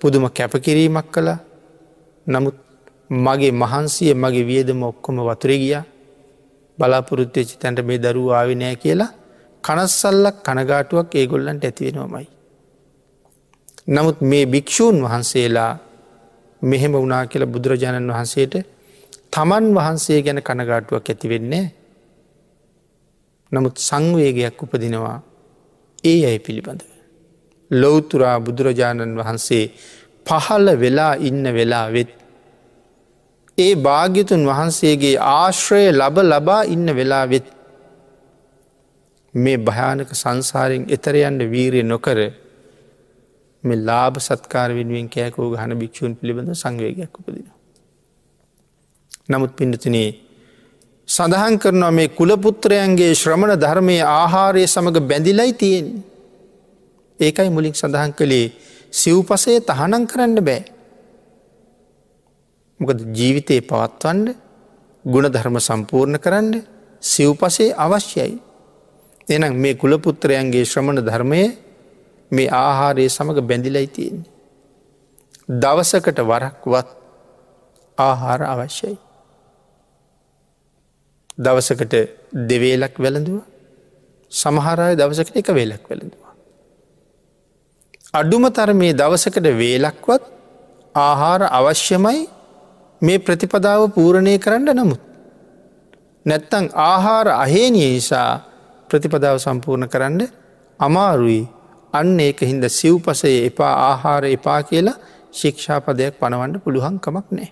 පුදුම 0.00 0.24
කැපකිරීමක් 0.28 1.08
කළා 1.10 1.38
නමුත් 2.26 2.56
මගේ 3.10 3.52
මහන්සිය 3.52 4.12
මගේ 4.14 4.44
වියදම 4.44 4.82
ඔක්කොම 4.82 5.16
වතුර 5.20 5.52
ගියා 5.54 5.84
බලාපොරොත්්‍යචි 6.78 7.56
තැන්ට 7.56 7.80
මේ 7.80 7.98
දරුව 7.98 8.28
ආවිනෑ 8.30 8.76
කියලා 8.76 9.10
කනස්සල්ලක් 9.64 10.36
කනගාටුවක් 10.42 11.14
ඒගොල්ලන්ට 11.14 11.64
ඇතිවෙනවමයි. 11.64 12.26
නමුත් 13.88 14.18
මේ 14.22 14.44
භික්‍ෂූන් 14.46 14.96
වහන්සේලා 15.02 15.72
මෙහෙම 16.62 16.92
වනා 16.94 17.26
කියලා 17.26 17.48
බුදුරජාණන් 17.48 18.10
වහන්සේට 18.10 18.54
තමන් 19.30 19.66
වහන්සේ 19.74 20.18
ගැන 20.22 20.40
කනගාටුවක් 20.40 21.08
ඇතිවෙන්නේ 21.08 21.64
නමුත් 23.52 23.76
සංවේගයක් 23.78 24.62
උපදිනවා 24.62 25.18
ඒ 26.04 26.20
අයි 26.26 26.38
පිළිබඳව. 26.38 26.90
ලොවතුරා 27.70 28.36
බුදුරජාණන් 28.40 29.16
වහන්සේ 29.16 29.64
පහළ 30.26 30.68
වෙලා 30.80 31.14
ඉන්න 31.20 31.44
වෙලා 31.54 31.86
වෙත්. 31.92 32.10
ඒ 33.58 33.74
භාග්‍යතුන් 33.78 34.46
වහන්සේගේ 34.46 35.16
ආශ්‍රය 35.30 35.84
ලබ 35.92 36.16
ලබා 36.24 36.62
ඉන්න 36.66 36.86
වෙලා 36.96 37.24
වෙත්. 37.28 37.46
මේ 39.34 39.56
භයානක 39.58 40.10
සංසාරයෙන් 40.14 40.84
එතරයන්ට 40.88 41.42
වීරය 41.46 41.82
නොකර 41.84 42.18
මේ 43.64 43.76
ලාබ 43.78 44.14
සත්කාර 44.18 44.70
වෙනුවෙන් 44.70 45.08
කෑකෝ 45.08 45.50
ගහන 45.50 45.72
භික්ෂූන් 45.74 46.16
පිළිබඳ 46.16 46.52
සංවේගයක් 46.54 47.18
උපදින. 47.18 47.48
නමුත් 49.28 49.52
පිඩතිනේ 49.56 50.10
සඳහන් 51.08 51.56
කරනවා 51.58 51.90
මේ 51.90 52.08
කුලපුත්‍රයන්ගේ 52.10 53.12
ශ්‍රමණ 53.14 53.54
ධර්මය 53.56 53.96
ආහාරය 54.10 54.66
සමඟ 54.66 55.00
බැඳිලයි 55.02 55.52
තියෙන්. 55.54 55.88
ඒකයි 57.20 57.50
මුලික් 57.50 57.74
සඳහන් 57.74 58.12
කළේ 58.12 58.52
සිව්පසය 58.92 59.60
තහනං 59.62 60.04
කරන්න 60.06 60.38
බෑ. 60.40 60.62
මොකද 62.80 62.98
ජීවිතයේ 63.14 63.62
පවත්වන්න 63.62 64.22
ගුණ 65.04 65.28
ධර්ම 65.28 65.56
සම්පූර්ණ 65.60 66.18
කරන්න 66.18 66.56
සිව්පසේ 67.02 67.74
අවශ්‍යයි. 67.76 68.51
එනම් 69.28 69.54
මේ 69.56 69.74
කුලපුත්‍රයන්ගේ 69.74 70.64
ශ්‍රමණ 70.64 71.00
ධර්මය 71.00 71.42
මේ 72.30 72.48
ආහාරය 72.50 73.08
සමඟ 73.08 73.40
බැඳිලයි 73.42 73.86
තියෙන්නේ. 73.88 74.30
දවසකට 75.48 76.18
වරක්වත් 76.22 76.88
ආහාර 77.98 78.42
අවශ්‍යයි. 78.44 78.98
දවසකට 81.38 81.94
දෙවේලක් 82.48 82.94
වැළඳුව 82.98 83.40
සමහරය 84.32 84.96
දවසකට 84.96 85.36
එක 85.36 85.48
වේලක් 85.50 85.84
වැළඳවා. 85.84 86.32
අඩුම 88.14 88.44
තර 88.50 88.72
මේ 88.74 88.92
දවසකට 88.92 89.46
වේලක්වත් 89.54 90.22
ආහාර 90.94 91.42
අවශ්‍යමයි 91.50 92.28
මේ 93.02 93.18
ප්‍රතිපදාව 93.18 93.90
පූරණය 93.90 94.38
කරන්න 94.38 94.76
නමුත්. 94.76 95.00
නැත්තං 96.26 96.70
ආහාර 96.74 97.28
අහේනිය 97.28 97.92
නිසා 97.92 98.51
ප්‍රතිපදාව 98.92 99.36
සම්පූර්ණ 99.38 99.88
කරන්න 99.88 100.22
අමාරුයි 100.80 101.42
අන්න 101.92 102.20
ඒක 102.20 102.40
හින්ද 102.42 102.64
සිව්පසය 102.70 103.32
එපා 103.42 103.72
ආහාර 103.82 104.24
එපා 104.26 104.60
කියලා 104.62 104.96
ශික්ෂාපදයක් 105.32 106.18
පනවන්න 106.20 106.60
පුළුවන්කමක් 106.60 107.28
නෑ. 107.30 107.50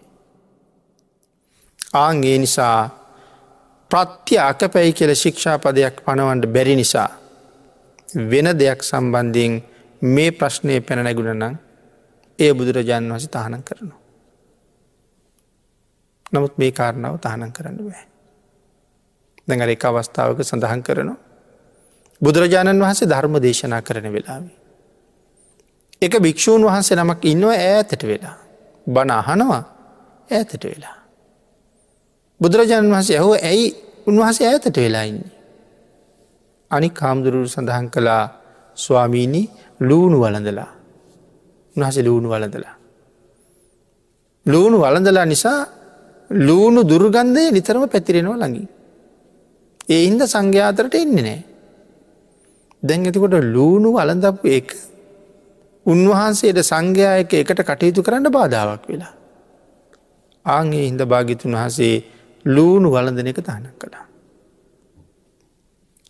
ආන්ගේ 1.94 2.36
නිසා 2.38 2.80
ප්‍රත්‍ය 3.90 4.38
අකපැයි 4.40 4.92
කියල 4.92 5.14
ශික්ෂාපදයක් 5.14 5.96
පනවන්ට 6.04 6.46
බැරි 6.48 6.76
නිසා 6.76 7.08
වෙන 8.30 8.48
දෙයක් 8.54 8.82
සම්බන්ධයෙන් 8.82 9.62
මේ 10.02 10.30
ප්‍රශ්නය 10.32 10.80
පැන 10.80 11.04
නැගුණ 11.04 11.32
නම් 11.34 11.56
ඒ 12.38 12.52
බුදුරජාණන් 12.54 13.12
වහස 13.12 13.28
තහනම් 13.28 13.62
කරනවා. 13.62 13.98
නමුත් 16.32 16.54
මේ 16.58 16.72
කාරණාව 16.72 17.18
තහනම් 17.18 17.52
කරන්න 17.52 17.76
බෑ. 17.80 18.04
දැඟර 19.48 19.70
එක 19.70 19.84
අවස්ථාවක 19.84 20.40
සඳහන් 20.42 20.82
කරනවා. 20.82 21.29
බුදුරජාණන් 22.20 22.80
වහන්සේ 22.80 23.08
ධර්ම 23.08 23.34
දේශනා 23.42 23.82
කරන 23.82 24.12
වෙලාවේ. 24.12 24.56
එක 26.02 26.14
භික්‍ෂූන් 26.18 26.62
වහන්සේ 26.62 26.96
නමක් 26.96 27.24
ඉන්නවා 27.24 27.58
ඈතට 27.58 28.02
වෙලා. 28.02 28.36
බණ 28.86 29.10
අහනවා 29.12 29.62
ඈතට 30.30 30.64
වෙලා. 30.64 30.96
බුදුරජාණන් 32.40 32.92
වහන්සේ 32.92 33.16
ඇහෝ 33.16 33.36
ඇයි 33.42 33.66
උන්වහසේ 34.06 34.48
ඈතට 34.48 34.76
වෙලා 34.76 35.02
ඉන්නේ. 35.02 35.32
අනි 36.70 36.90
කාමුදුරුරු 36.90 37.48
සඳහන් 37.48 37.90
කළා 37.90 38.24
ස්වාමීණී 38.78 39.46
ලූුණු 39.80 40.20
වලඳලා 40.20 40.70
උන්හස 41.76 41.98
ලූුණු 41.98 42.28
වලඳලා. 42.28 42.74
ලූුණු 44.46 44.78
වලඳලා 44.78 45.26
නිසා 45.26 45.60
ලූුණු 46.30 46.80
දුර්ගන්ධය 46.84 47.44
නිතරම 47.50 47.84
පැතිරෙනවා 47.88 48.36
ළඟින්. 48.36 48.68
ඒ 49.88 50.02
හින්ද 50.06 50.22
සංඝ්‍යාතරට 50.24 50.94
එන්නේ 50.94 51.22
නෑ. 51.22 51.49
දැන් 52.82 53.06
ඇතිකොට 53.06 53.36
ලූුණු 53.46 53.92
වලඳපු 53.92 54.48
එක 54.48 54.68
උන්වහන්සේට 55.86 56.60
සංඝයායක 56.62 57.32
එකට 57.34 57.62
කටයුතු 57.62 58.02
කරන්න 58.02 58.30
බාධාවක් 58.30 58.84
වෙලා. 58.88 59.14
ආගේ 60.46 60.84
හින්ද 60.86 61.02
භාගිතුන් 61.04 61.54
වහසේ 61.54 61.96
ලූුණු 62.44 62.88
වලඳන 62.90 63.26
එක 63.26 63.40
තහනක් 63.40 63.74
කළා. 63.78 64.06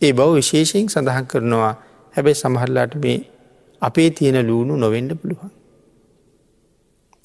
ඒ 0.01 0.13
බව 0.13 0.29
විශේෂයෙන් 0.35 0.89
සඳහන් 0.89 1.27
කරනවා 1.27 1.75
හැබැයි 2.15 2.35
සමහරලාට 2.35 2.95
මේ 2.97 3.19
අපේ 3.83 4.11
තියෙන 4.11 4.39
ලූුණු 4.47 4.77
නොවෙන්ඩ 4.77 5.13
පුළුවන්. 5.15 5.51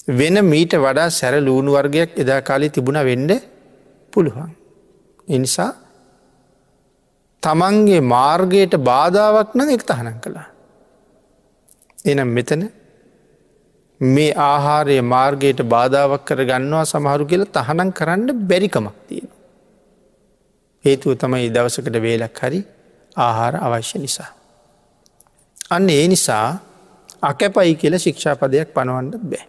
වෙන 0.10 0.36
මීට 0.44 0.74
වඩා 0.78 1.10
සැර 1.12 1.36
ලූුණු 1.40 1.72
වර්ගයක් 1.72 2.18
එදා 2.18 2.42
කාලි 2.42 2.70
තිබුණ 2.70 3.00
වෙන්ඩ 3.02 3.32
පුළුවන්. 4.14 4.52
එනිසා 5.28 5.72
තමන්ගේ 7.46 8.02
මාර්ගයට 8.06 8.74
බාධාවක් 8.84 9.56
නම් 9.56 9.70
එක් 9.70 9.84
තහනම් 9.84 10.18
කළා. 10.20 10.48
එනම් 12.06 12.30
මෙතන 12.30 12.64
මේ 14.02 14.32
ආහාරය 14.44 14.98
මාර්ගයට 15.04 15.60
බාධාවක් 15.66 16.24
කර 16.26 16.40
ගන්නවා 16.44 16.86
සමහරු 16.86 17.26
කියලා 17.26 17.56
තහනම් 17.58 17.90
කරන්න 17.92 18.30
බැරිකමක් 18.44 18.96
තියෙන. 19.08 19.30
හේතුව 20.86 21.12
තමයි 21.16 21.50
දවසකට 21.50 21.98
වේලක් 22.02 22.40
හරි 22.40 22.62
ආහාර 23.18 23.54
අවශ්‍ය 23.58 24.00
නිසා. 24.00 24.32
අන්න 25.70 25.90
ඒ 25.90 26.08
නිසා 26.08 26.48
අකැපයි 27.22 27.76
කියල 27.76 27.96
ශික්ෂාපදයක් 27.98 28.74
පනවන්න 28.74 29.12
බෑ. 29.24 29.46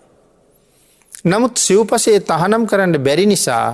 නමුත් 1.25 1.57
සිව්පසේ 1.59 2.21
තහනම් 2.23 2.63
කරන්න 2.67 2.95
බැරි 3.01 3.27
නිසා 3.27 3.67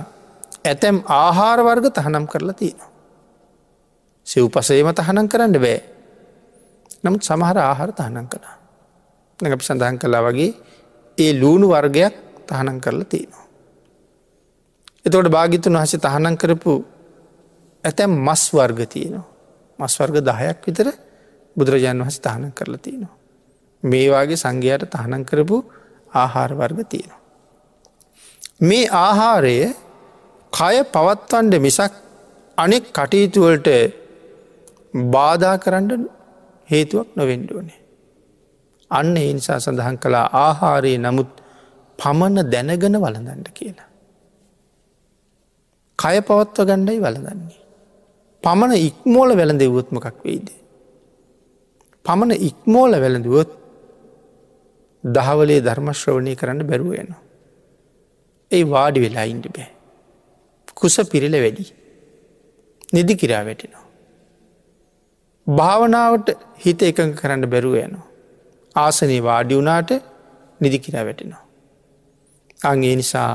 ඇතැම් 0.63 0.97
ආහාරවර්ග 1.15 1.85
තහනම් 1.91 2.25
කරලා 2.27 2.55
තියෙනවා. 2.55 2.92
සිව්පසේම 4.27 4.89
තහනම් 4.91 5.27
කරන්න 5.27 5.55
බෑ. 5.57 5.79
නමුත් 7.03 7.21
සමහර 7.21 7.57
ආහාර 7.59 7.91
තහනම් 7.91 8.27
කළා. 8.27 8.55
අපි 9.39 9.63
සඳහන් 9.63 9.97
කලා 9.97 10.21
වගේ 10.21 10.51
ඒ 11.17 11.31
ලූුණු 11.33 11.67
වර්ගයක් 11.69 12.13
තහනම් 12.47 12.77
කරලා 12.79 13.05
තියෙනවා. 13.05 13.45
එතවට 15.05 15.29
භාගිතුන් 15.29 15.75
වහස 15.75 15.95
තහනම් 15.99 16.35
කරපු 16.35 16.73
ඇතැම් 17.83 18.11
මස් 18.19 18.43
වර්ග 18.51 18.79
තියනවා. 18.87 19.25
මස් 19.79 19.93
වර්ග 19.99 20.17
දහයක් 20.21 20.59
විතර 20.65 20.87
බුදුරජාණන් 21.55 22.03
වහස 22.03 22.19
තහනම් 22.19 22.51
කරලා 22.51 22.79
තියෙනවා. 22.79 23.15
මේවාගේ 23.83 24.37
සංඝයට 24.37 24.87
තහනම් 24.89 25.23
කරපු 25.23 25.57
ආහාර 26.13 26.51
වර්ග 26.53 26.79
තියෙනවා. 26.85 27.21
මේ 28.61 28.87
ආහාරය 28.97 29.57
කය 30.53 30.75
පවත්වන්ඩ 30.85 31.53
මිසක් 31.59 31.93
අනෙක් 32.57 32.83
කටයුතුවලට 32.91 33.69
බාධා 34.93 35.57
කරන්න 35.57 36.09
හේතුවක් 36.69 37.07
නොවෙන්ඩුවනේ. 37.15 37.79
අන්න 38.91 39.17
ඒ 39.17 39.33
නිසා 39.33 39.59
සඳහන් 39.59 39.97
කළා 39.97 40.27
ආහාරයේ 40.39 40.97
නමුත් 40.97 41.31
පමණ 41.99 42.51
දැනගෙන 42.51 43.01
වලඳන්ට 43.01 43.49
කියලා. 43.53 43.89
කය 45.99 46.17
පවත්ව 46.21 46.65
ගණ්ඩයි 46.65 47.01
වලදන්නේ. 47.01 47.59
පමණ 48.43 48.73
ඉක්මෝල 48.79 49.37
වැළඳ 49.37 49.63
වුවත්මකක් 49.65 50.17
වෙයිද. 50.23 50.49
පමණ 52.05 52.31
ඉක්මෝල 52.49 52.91
වැළඳුවොත් 53.03 53.51
දහවලේ 55.03 55.61
ධර්මශ්‍රවණය 55.61 56.35
කරන්න 56.35 56.67
බැරුවයනවා. 56.67 57.21
ඒ 58.51 58.63
වාඩි 58.65 58.99
වෙලා 59.01 59.25
ඉන්ඩ 59.25 59.47
බෑ. 59.55 59.69
කුස 60.75 60.95
පිරිල 61.11 61.35
වැඩි. 61.43 61.65
නිදි 62.93 63.15
කිරා 63.15 63.45
වැටෙනවා. 63.45 63.82
භාවනාවට 65.47 66.27
හිත 66.55 66.81
එකඟ 66.81 67.13
කරන්න 67.13 67.49
බැරුව 67.49 67.75
යනවා. 67.75 68.07
ආසනී 68.75 69.21
වාඩි 69.23 69.55
වුනාට 69.55 69.91
නිදි 70.61 70.79
කිරා 70.79 71.05
වැටෙනවා. 71.05 71.43
අගේ 72.61 72.95
නිසා 72.95 73.31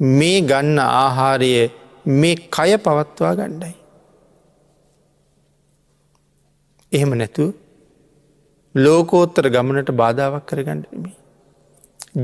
මේ 0.00 0.40
ගන්න 0.40 0.78
ආහාරය 0.78 1.52
මේ 2.20 2.34
කය 2.36 2.70
පවත්වා 2.78 3.34
ගණ්ඩයි. 3.34 3.74
එහෙම 6.92 7.12
නැතු 7.12 7.46
ලෝකෝත්තර 8.74 9.50
ගමනට 9.50 9.90
බාධාවක් 9.92 10.46
කර 10.46 10.60
ගණඩනමි. 10.62 11.12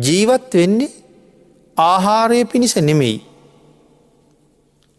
ජීවත් 0.01 0.55
වෙන්නේ 0.55 0.93
ආහාරය 1.77 2.45
පිණිස 2.45 2.77
නෙමෙයි. 2.79 3.19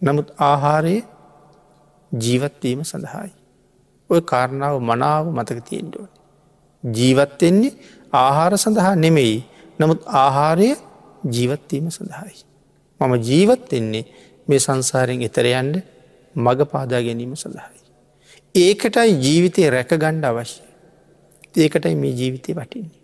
නමුත් 0.01 0.27
ආහාරය 0.41 0.97
ජීවත්වීම 2.11 2.83
සඳහායි. 2.83 3.33
ඔය 4.09 4.21
කාරණාව 4.21 4.75
මනාව 4.81 5.23
මතක 5.29 5.59
තියෙන්ටුවන. 5.69 6.09
ජීවත්වෙන්නේ 6.83 7.73
ආහාර 8.13 8.53
සඳහා 8.55 8.95
නෙමෙයි 8.95 9.37
නමුත් 9.79 10.01
ආහාරය 10.15 10.69
ජීවත්වීම 11.27 11.87
සඳහායි. 11.89 12.37
මම 12.99 13.13
ජීවත්වෙන්නේ 13.21 14.05
මේ 14.47 14.59
සංසාරයෙන් 14.59 15.25
එතරයන්ට 15.27 15.75
මඟ 16.35 16.63
පාදා 16.65 17.01
ගැනීම 17.01 17.33
සඳහායි. 17.35 17.81
ඒකටයි 18.55 19.11
ජීවිතය 19.17 19.69
රැක 19.69 19.91
ගණ්ඩ 19.95 20.25
අවශ්‍ය. 20.25 20.61
ඒකටයි 21.57 21.95
මේ 21.95 22.13
ජීවිතය 22.13 22.51
වටින්නේ. 22.53 22.99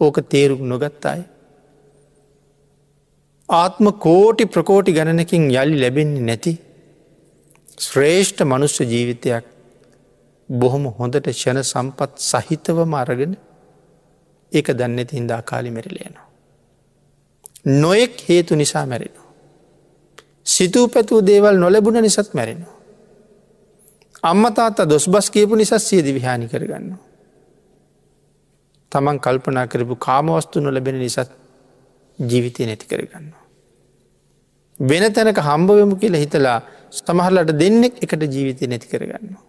ඕක 0.00 0.16
තේරුම් 0.28 0.62
නොගත්තාය. 0.68 1.22
ආත්ම 3.48 3.86
කෝටි 3.98 4.46
ප්‍රකෝටි 4.46 4.92
ගණනකින් 4.92 5.50
යළි 5.52 5.80
ලැබෙන්නේ 5.80 6.22
නැති 6.22 6.52
ශ්‍රේෂ්ඨ 7.78 8.42
මනුස්්‍ය 8.44 8.84
ජීවිතයක් 8.84 9.53
බොහොම 10.48 10.84
හොඳට 10.98 11.28
ෂණ 11.28 11.62
සම්පත් 11.62 12.12
සහිතවම 12.20 12.94
අරගෙන 12.94 13.36
ඒක 14.52 14.68
දන්න 14.70 15.06
තින්දා 15.06 15.42
කාලි 15.42 15.70
මැරිලයනවා. 15.70 16.26
නොයෙක් 17.64 18.28
හේතු 18.28 18.54
නිසා 18.54 18.86
මැරෙනවා. 18.86 19.28
සිතූ 20.46 20.88
පැතුූ 20.88 21.20
දේවල් 21.22 21.56
නොලැබුණ 21.56 22.02
නිසත් 22.02 22.34
මැරෙනවා. 22.34 22.74
අම්මතාත්ත 24.22 24.78
දොස් 24.84 25.08
බස් 25.08 25.30
කියපු 25.30 25.56
නිසත් 25.56 25.78
සියද 25.80 26.06
විහානි 26.08 26.48
කරගන්න. 26.48 26.92
තමන් 28.92 29.18
කල්පනා 29.20 29.66
කරපු 29.66 29.96
කාමවස්තු 29.98 30.60
නොලැබෙන 30.60 30.98
නිසත් 30.98 31.30
ජීවිතය 32.18 32.66
නැති 32.66 32.86
කරගන්නවා. 32.86 33.42
වෙන 34.80 35.12
තැනක 35.12 35.38
හම්බවමු 35.38 35.96
කියලා 35.96 36.20
හිතලා 36.20 36.58
සමහරලට 36.92 37.58
දෙන්නෙක් 37.58 37.94
එකට 38.02 38.22
ජීවිතය 38.26 38.66
නැති 38.66 38.88
කරගන්නවා. 38.88 39.42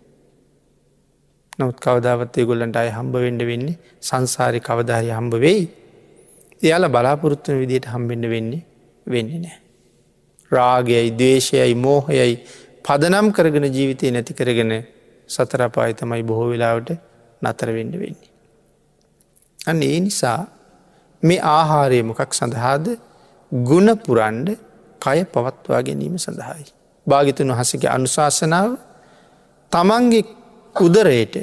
නමුත් 1.59 1.77
කවදාවත්තය 1.77 2.45
ගොල්ලන්ට 2.45 2.75
අය 2.75 2.89
හම්බ 2.89 3.15
වෙන්ඩ 3.17 3.43
වෙන්නේ 3.43 3.77
සංසාරි 4.01 4.59
කවධාරය 4.59 5.09
හම්බ 5.09 5.33
වෙයි. 5.37 5.63
එයාල 6.61 6.87
බලාපොරොත්තුන 6.87 7.59
විදියට 7.59 7.87
හම්බෙන්ඩ 7.87 8.25
වෙන්නේ 8.27 8.61
වෙන්නේ 9.07 9.39
නෑ. 9.39 9.57
රාගයයි 10.51 11.09
දේශයයි 11.13 11.75
මෝහයයි 11.77 12.35
පදනම් 12.83 13.27
කරගෙන 13.31 13.67
ජීවිතය 13.69 14.11
නැති 14.11 14.33
කරගෙන 14.33 14.73
සතරපාය 15.29 15.93
තමයි 15.93 16.23
බොහෝ 16.23 16.49
වෙලාවට 16.49 16.91
නතර 17.41 17.69
වෙන්ඩ 17.69 17.95
වෙන්නේ. 17.95 18.31
අන්න 19.59 19.83
ඒ 19.83 19.99
නිසා 20.01 20.39
මේ 21.23 21.41
ආහාරය 21.49 21.99
මොකක් 22.03 22.33
සඳහාද 22.33 22.85
ගුණ 23.51 23.89
පුරන්ඩ 23.97 24.49
කය 25.01 25.19
පවත්වා 25.25 25.81
ගැනීම 25.81 26.17
සඳහායි. 26.19 26.67
භාගිතුන් 27.07 27.53
වහසගේ 27.53 27.89
අනුශාසනාව 27.89 28.71
තමන්ගේ 29.71 30.23
උදරයට 30.77 31.35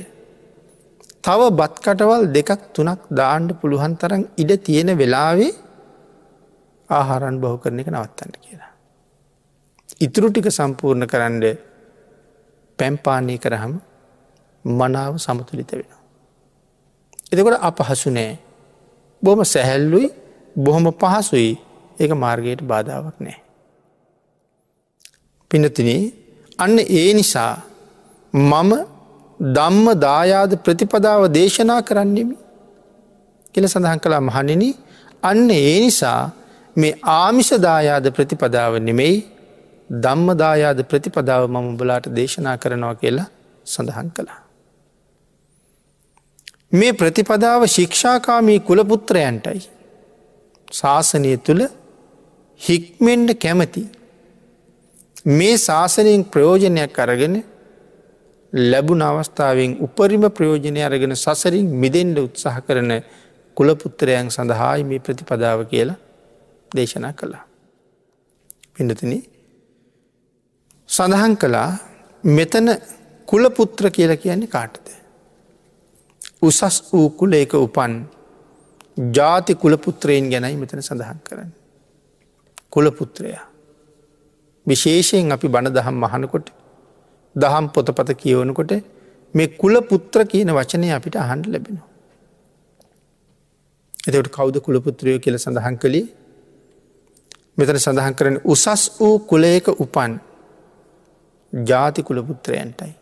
තව 1.22 1.40
බත්කටවල් 1.50 2.24
දෙකක් 2.28 2.62
තුනක් 2.72 3.00
දාණ්ඩ 3.10 3.50
පුළුවන් 3.54 3.94
තරන් 3.96 4.22
ඉඩ 4.36 4.52
තියෙන 4.58 4.90
වෙලාවේ 4.92 5.52
ආහාරන් 6.90 7.36
බහු 7.38 7.56
කරන 7.58 7.80
එක 7.80 7.88
නවත්තන්න 7.88 8.34
කියලා. 8.36 8.72
ඉතුරු 10.00 10.28
ටික 10.28 10.48
සම්පූර්ණ 10.50 11.06
කරන්න 11.06 11.44
පැම්පානය 12.78 13.36
කරහම 13.38 13.74
මනාව 14.64 15.14
සමතුලිත 15.16 15.70
වෙනවා. 15.70 16.00
එතකොට 17.30 17.58
අපහසු 17.60 18.10
නෑ 18.10 18.32
බොහම 19.22 19.40
සැහැල්ලුයි 19.44 20.08
බොහොම 20.56 20.86
පහසුයි 20.92 21.52
ඒක 21.98 22.12
මාර්ගයට 22.14 22.60
බාධාවක් 22.62 23.16
නෑ. 23.18 23.38
පිනතින 25.50 25.90
අන්න 26.58 26.78
ඒ 26.78 27.10
නිසා 27.14 27.52
මම 28.34 28.91
දම්ම 29.42 29.86
දායාද 29.98 30.52
ප්‍රතිපදාව 30.56 31.26
දේශනා 31.28 31.82
කරන්නෙමි 31.82 32.36
කියල 33.54 33.66
සඳහන් 33.66 33.98
කලා 33.98 34.20
මහනිනි 34.20 34.70
අන්න 35.22 35.50
ඒ 35.50 35.80
නිසා 35.80 36.30
මේ 36.76 36.94
ආමිෂදායාද 37.14 38.06
ප්‍රතිපදාව 38.10 38.78
නෙමෙයි 38.78 39.16
ධම්මදායාද 39.90 40.80
ප්‍රතිපදාව 40.82 41.42
මම 41.48 41.56
උඹලාට 41.56 42.06
දේශනා 42.08 42.56
කරනවා 42.56 42.94
කියලා 42.94 43.28
සඳහන් 43.66 44.08
කළා. 44.10 44.40
මේ 46.72 46.92
ප්‍රතිපදාව 46.92 47.66
ශික්ෂාකාමී 47.66 48.60
කුලපුත්‍රයන්ටයි. 48.60 49.60
ශාසනය 50.72 51.36
තුළ 51.38 51.62
හික්මෙන්ඩ 52.60 53.30
කැමති. 53.34 53.82
මේ 55.26 55.56
ශාසනයෙන් 55.58 56.24
ප්‍රයෝජනයක් 56.24 56.98
අරගෙන 56.98 57.36
ලැබුණ 58.52 59.02
අවස්ථාවෙන් 59.02 59.78
උපරිම 59.80 60.24
ප්‍රයෝජනය 60.30 60.80
අරගෙන 60.80 61.16
සසරින් 61.16 61.68
මිදෙන්ඩ 61.74 62.18
උත්සාහ 62.18 62.56
කරන 62.60 62.92
කුලපුත්‍රයන් 63.56 64.30
සඳහායි 64.30 64.84
මේ 64.84 64.98
ප්‍රතිපදාව 64.98 65.60
කියලා 65.66 65.98
දේශනා 66.72 67.12
කළා. 67.12 67.44
පිඩතින 68.74 69.12
සඳහන් 70.88 71.36
කළා 71.36 71.70
මෙතන 72.24 72.68
කුලපුත්‍ර 73.28 73.90
කියලා 73.90 74.16
කියන්නේ 74.16 74.48
කාටද. 74.48 74.86
උසස් 76.42 76.76
වූ 76.92 77.10
කුලේක 77.12 77.54
උපන් 77.56 77.94
ජාති 79.12 79.54
කුලපුත්‍රයෙන් 79.54 80.28
ගැනයි 80.30 80.56
මෙතන 80.56 80.82
සඳහන් 80.82 81.20
කරන්න. 81.20 81.52
කුලපුත්‍රයා. 82.70 83.46
විශේෂයෙන් 84.66 85.32
අපි 85.32 85.48
බණ 85.48 85.74
දහම් 85.74 85.96
මහනකොට 85.96 86.52
දහම් 87.36 87.66
පොතපත 87.68 88.10
කියවනකොට 88.16 88.72
මේ 89.34 89.48
කුල 89.54 89.74
පුත්‍ර 89.82 90.26
කියන 90.26 90.50
වචනය 90.50 90.90
අපිට 90.90 91.16
අහන්ඩ 91.16 91.46
ලැබෙනවා. 91.46 91.88
එතට 94.08 94.28
කෞද 94.30 94.56
කුලපුත්‍රයෝ 94.58 95.18
කියල 95.18 95.38
සඳහන් 95.38 95.76
කළේ 95.78 96.06
මෙතන 97.58 97.78
සඳහන් 97.78 98.14
කරන 98.14 98.36
උසස් 98.44 98.84
වූ 98.96 99.18
කුලයක 99.22 99.68
උපන් 99.76 100.12
ජාති 101.52 102.02
කුලපුත්‍රයන්ටයි. 102.02 102.92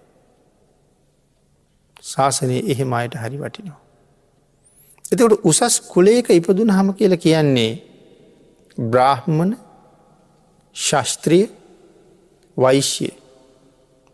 ශාසනය 2.05 2.59
එහෙම 2.67 2.93
අයට 2.93 3.15
හරි 3.15 3.39
වටිනවා. 3.39 3.81
එතකට 5.13 5.45
උසස් 5.45 5.81
කුලේක 5.89 6.31
ඉපදුන 6.31 6.71
හම 6.71 6.93
කියල 6.95 7.17
කියන්නේ 7.19 7.73
බ්‍රාහ්මණ 8.79 9.57
ශස්ත්‍රිය 10.77 11.47
වෛශ්‍ය 12.57 13.09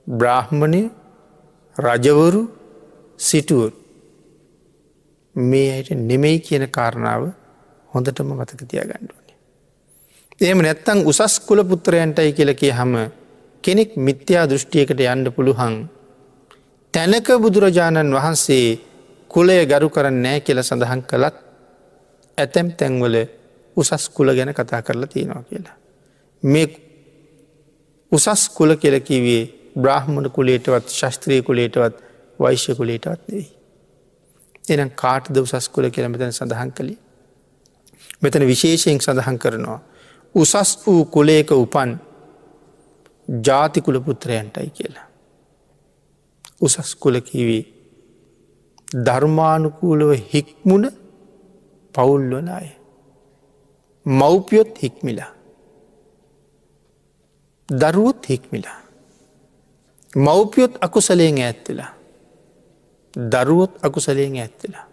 බ්‍රාහ්මණය 0.07 0.82
රජවරු 1.76 2.42
සිටුවරු 3.18 3.74
මේ 5.36 5.68
අයට 5.72 5.90
නෙමෙයි 5.90 6.40
කියන 6.40 6.64
කාරණාව 6.68 7.22
හොඳටම 7.90 8.28
මතක 8.30 8.61
තියා 8.64 8.84
ගණ්ඩුවනේ. 8.84 9.36
එහෙම 10.40 10.61
නැත්තං 10.61 10.98
උසස් 11.04 11.40
කුල 11.40 11.61
පුත්‍රයන්ටයි 11.64 12.32
කියලකේ 12.32 12.72
හම 12.72 12.94
කෙනෙක් 13.64 13.96
මිත්‍යා 13.98 14.44
දෘෂ්ටියකට 14.46 15.00
යන්න 15.04 15.32
පුළුහන් 15.32 15.74
තැනක 16.94 17.28
බුදුරජාණන් 17.36 18.14
වහන්සේ 18.14 18.78
කුලය 19.30 19.59
ගරු 19.66 19.88
කරන්න 19.88 20.22
නෑ 20.22 20.40
කියල 20.40 20.62
සඳහන් 20.62 21.02
කළත් 21.02 21.36
ඇතැම් 22.38 22.68
තැන්වල 22.72 23.16
උසස් 23.76 24.09
කුල 24.11 24.28
ගැන 24.30 24.54
කතා 24.54 24.82
කරලා 24.82 25.07
තියෙනවා 25.07 25.42
කියලා. 25.42 25.76
මේ 26.42 26.66
උසස් 28.12 28.48
කුල 28.48 28.76
කෙලකිවේ 28.76 29.44
බ්‍රහ්මණ 29.77 30.31
කුලේටවත් 30.31 30.89
ශස්ත්‍රීය 30.91 31.43
කුලේටවත් 31.43 32.03
වෛශ්‍ය 32.39 32.74
කුලේටවත් 32.74 33.20
නෙවෙයි. 33.29 33.49
එනම් 34.68 34.91
කාටද 34.93 35.37
උසස් 35.37 35.68
කුල 35.68 35.91
කියල 35.91 36.09
මෙතැන 36.09 36.33
සඳහන් 36.33 36.72
කළේ. 36.72 36.99
මෙතන 38.22 38.47
විශේෂයෙන් 38.47 39.01
සඳහන් 39.01 39.39
කරනවා. 39.39 39.81
උසස් 40.35 40.70
වූ 40.87 41.05
කුලේක 41.07 41.51
උපන් 41.53 41.91
ජාතිකුල 43.29 44.01
පුත්‍රයන්ටයි 44.01 44.70
කියලා. 44.70 45.07
උසස් 46.61 46.95
කුලකිවී 46.97 47.62
ධර්මානුකූලව 49.07 50.11
හික්මුණ 50.33 50.91
පවුල්වල 51.95 52.49
අය. 52.51 52.68
මව්පියොත් 54.07 54.83
හික්මිලා. 54.83 55.33
දරුවොත් 57.68 58.29
හික්මිලා. 58.29 58.86
මව්පියොත් 60.16 60.78
අකුසලයෙන් 60.80 61.38
ඇත්වෙලා. 61.38 61.92
දරුවොත් 63.14 63.72
අකුසලයෙන් 63.82 64.36
ඇත්වෙලා. 64.36 64.86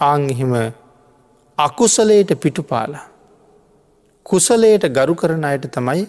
ආංහිම 0.00 0.52
අකුසලයට 1.58 2.30
පිටුපාලා. 2.36 3.06
කුසලයට 4.26 4.84
ගරු 4.90 5.14
කරන 5.14 5.44
අයට 5.44 5.66
තමයි 5.70 6.08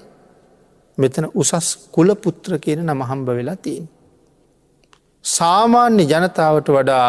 මෙතන 0.97 1.25
උසස් 1.33 1.67
කුලපුත්‍ර 1.91 2.59
කියන 2.59 2.81
නමහම්බ 2.85 3.27
වෙලා 3.29 3.55
තියෙන්. 3.57 3.89
සාමාන්‍ය 5.25 6.03
ජනතාවට 6.03 6.69
වඩා 6.69 7.07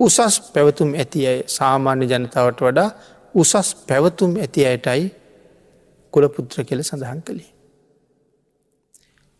උසස් 0.00 0.34
පැවතුම් 0.54 0.94
ඇති 0.94 1.26
අය 1.26 1.38
සාමාන්‍ය 1.48 2.06
ජනතාවට 2.06 2.60
වඩා 2.60 2.90
උසස් 3.34 3.74
පැවතුම් 3.88 4.36
ඇති 4.36 4.66
අයටයි 4.66 5.04
කුලපුත්‍ර 6.12 6.64
කෙල 6.64 6.82
සඳහන් 6.82 7.22
කළේ. 7.22 7.51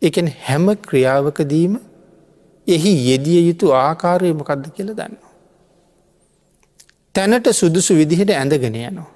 එකන 0.03 0.29
හැම 0.45 0.67
ක්‍රියාවකදීම 0.79 1.75
එහි 2.67 2.93
යෙදිය 3.09 3.41
යුතු 3.49 3.75
ආකාරය 3.77 4.33
මොකක්ද 4.33 4.65
කියල 4.77 4.91
දන්නවා. 4.91 5.33
තැනට 7.15 7.47
සුදුසු 7.53 7.95
විදිහට 7.95 8.31
ඇඳගෙන 8.33 8.75
යනවා. 8.81 9.11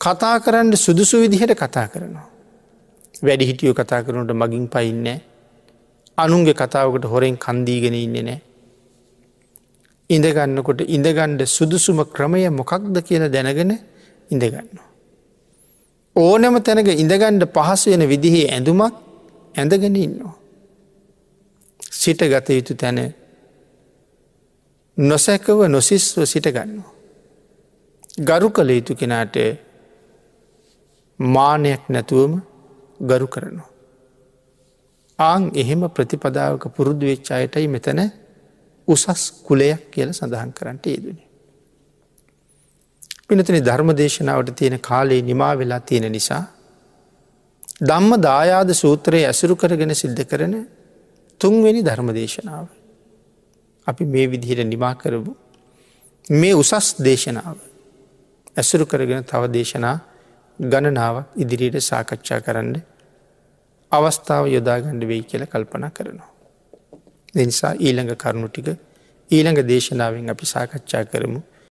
කතා 0.00 0.36
කරන්න 0.40 0.76
සුදුසු 0.76 1.20
විදිහට 1.20 1.54
කතා 1.54 1.88
කරනවා. 1.88 2.28
වැඩි 3.22 3.46
හිටියෝ 3.46 3.74
කතා 3.74 4.02
කරනට 4.02 4.32
මගින් 4.34 4.68
පයින්නේ 4.68 5.18
අනුන්ගේ 6.18 6.54
කතාවකට 6.54 7.04
හොරෙන් 7.04 7.36
කන්දීගෙන 7.38 7.96
ඉන්නේ 7.96 8.22
නෑ. 8.22 8.40
ඉඳගන්නකොට 10.10 10.80
ඉඳගණ්ඩ 10.88 11.42
සුදුසුම 11.48 12.04
ක්‍රමය 12.06 12.44
මොකක්ද 12.50 12.96
කියලා 13.02 13.28
දැනගෙන 13.28 13.72
ඉඳගන්නවා. 14.30 14.89
ඕනෑම 16.16 16.56
තැනක 16.60 16.88
ඉඳගණ්ඩ 16.94 17.44
පහසු 17.48 17.90
වෙන 17.90 18.08
විදිහේ 18.08 18.46
ඇඳුමක් 18.48 18.94
ඇඳගෙන 19.54 19.96
ඉන්නවා. 19.96 20.34
සිට 21.92 22.20
ගත 22.24 22.48
යුතු 22.50 22.74
තැන 22.74 22.98
නොසැකව 24.96 25.58
නොසිස්ව 25.68 26.24
සිටගන්නවා. 26.24 26.90
ගරු 28.20 28.50
කළ 28.50 28.70
යුතු 28.70 28.94
කෙනාට 28.94 29.36
මානයක් 31.18 31.82
නැතුවම 31.88 32.34
ගරු 33.00 33.26
කරනවා. 33.26 33.68
ආං 35.18 35.50
එහෙම 35.54 35.82
ප්‍රතිපදාවක 35.88 36.64
පුරුදු 36.68 37.06
වෙච්චායටයි 37.06 37.68
මෙතන 37.68 38.00
උසස් 38.88 39.24
කුලයක් 39.42 39.90
කියල 39.90 40.10
සඳහන් 40.10 40.52
කරන්නට 40.52 40.86
යෙදනේ. 40.86 41.29
පිනතන 43.30 43.58
ධර්ම 43.60 43.90
දේශනාවට 43.94 44.50
තියෙන 44.54 44.76
කාලේ 44.80 45.20
නිමා 45.22 45.52
වෙලා 45.54 45.80
තියෙන 45.82 46.06
නිසා 46.10 46.42
ධම්ම 47.82 48.12
දායාද 48.20 48.70
සූත්‍රයේ 48.74 49.26
ඇසුරු 49.26 49.54
කරගෙන 49.56 49.94
සිද්ධ 49.94 50.22
කරන 50.24 50.54
තුන්වෙනි 51.40 51.82
ධර්ම 51.82 52.08
දේශනාව. 52.12 52.66
අපි 53.86 54.04
මේ 54.06 54.26
විදිහට 54.26 54.66
නිමා 54.66 54.94
කරපු 54.94 55.32
මේ 56.34 56.54
උසස් 56.54 56.88
දේශනාව 57.00 57.56
ඇසුරු 58.56 58.84
කරගෙන 58.86 59.24
තව 59.24 59.42
දේශනා 59.48 59.96
ගණනාවක් 60.58 61.26
ඉදිරියට 61.36 61.78
සාකච්ඡා 61.82 62.40
කරන්න 62.40 62.74
අවස්ථාව 63.92 64.44
යොදාගණ්ඩ 64.48 65.04
වෙයි 65.04 65.22
කියල 65.22 65.44
කල්පන 65.46 65.86
කරනවා. 65.90 66.30
දෙනිසා 67.34 67.72
ඊළඟ 67.76 68.12
කරුණු 68.16 68.48
ටික 68.48 68.68
ඊළඟ 69.30 69.62
දේශනාවෙන් 69.64 70.30
අපි 70.30 70.46
සාකච්ඡා 70.46 71.04
කරමු 71.06 71.40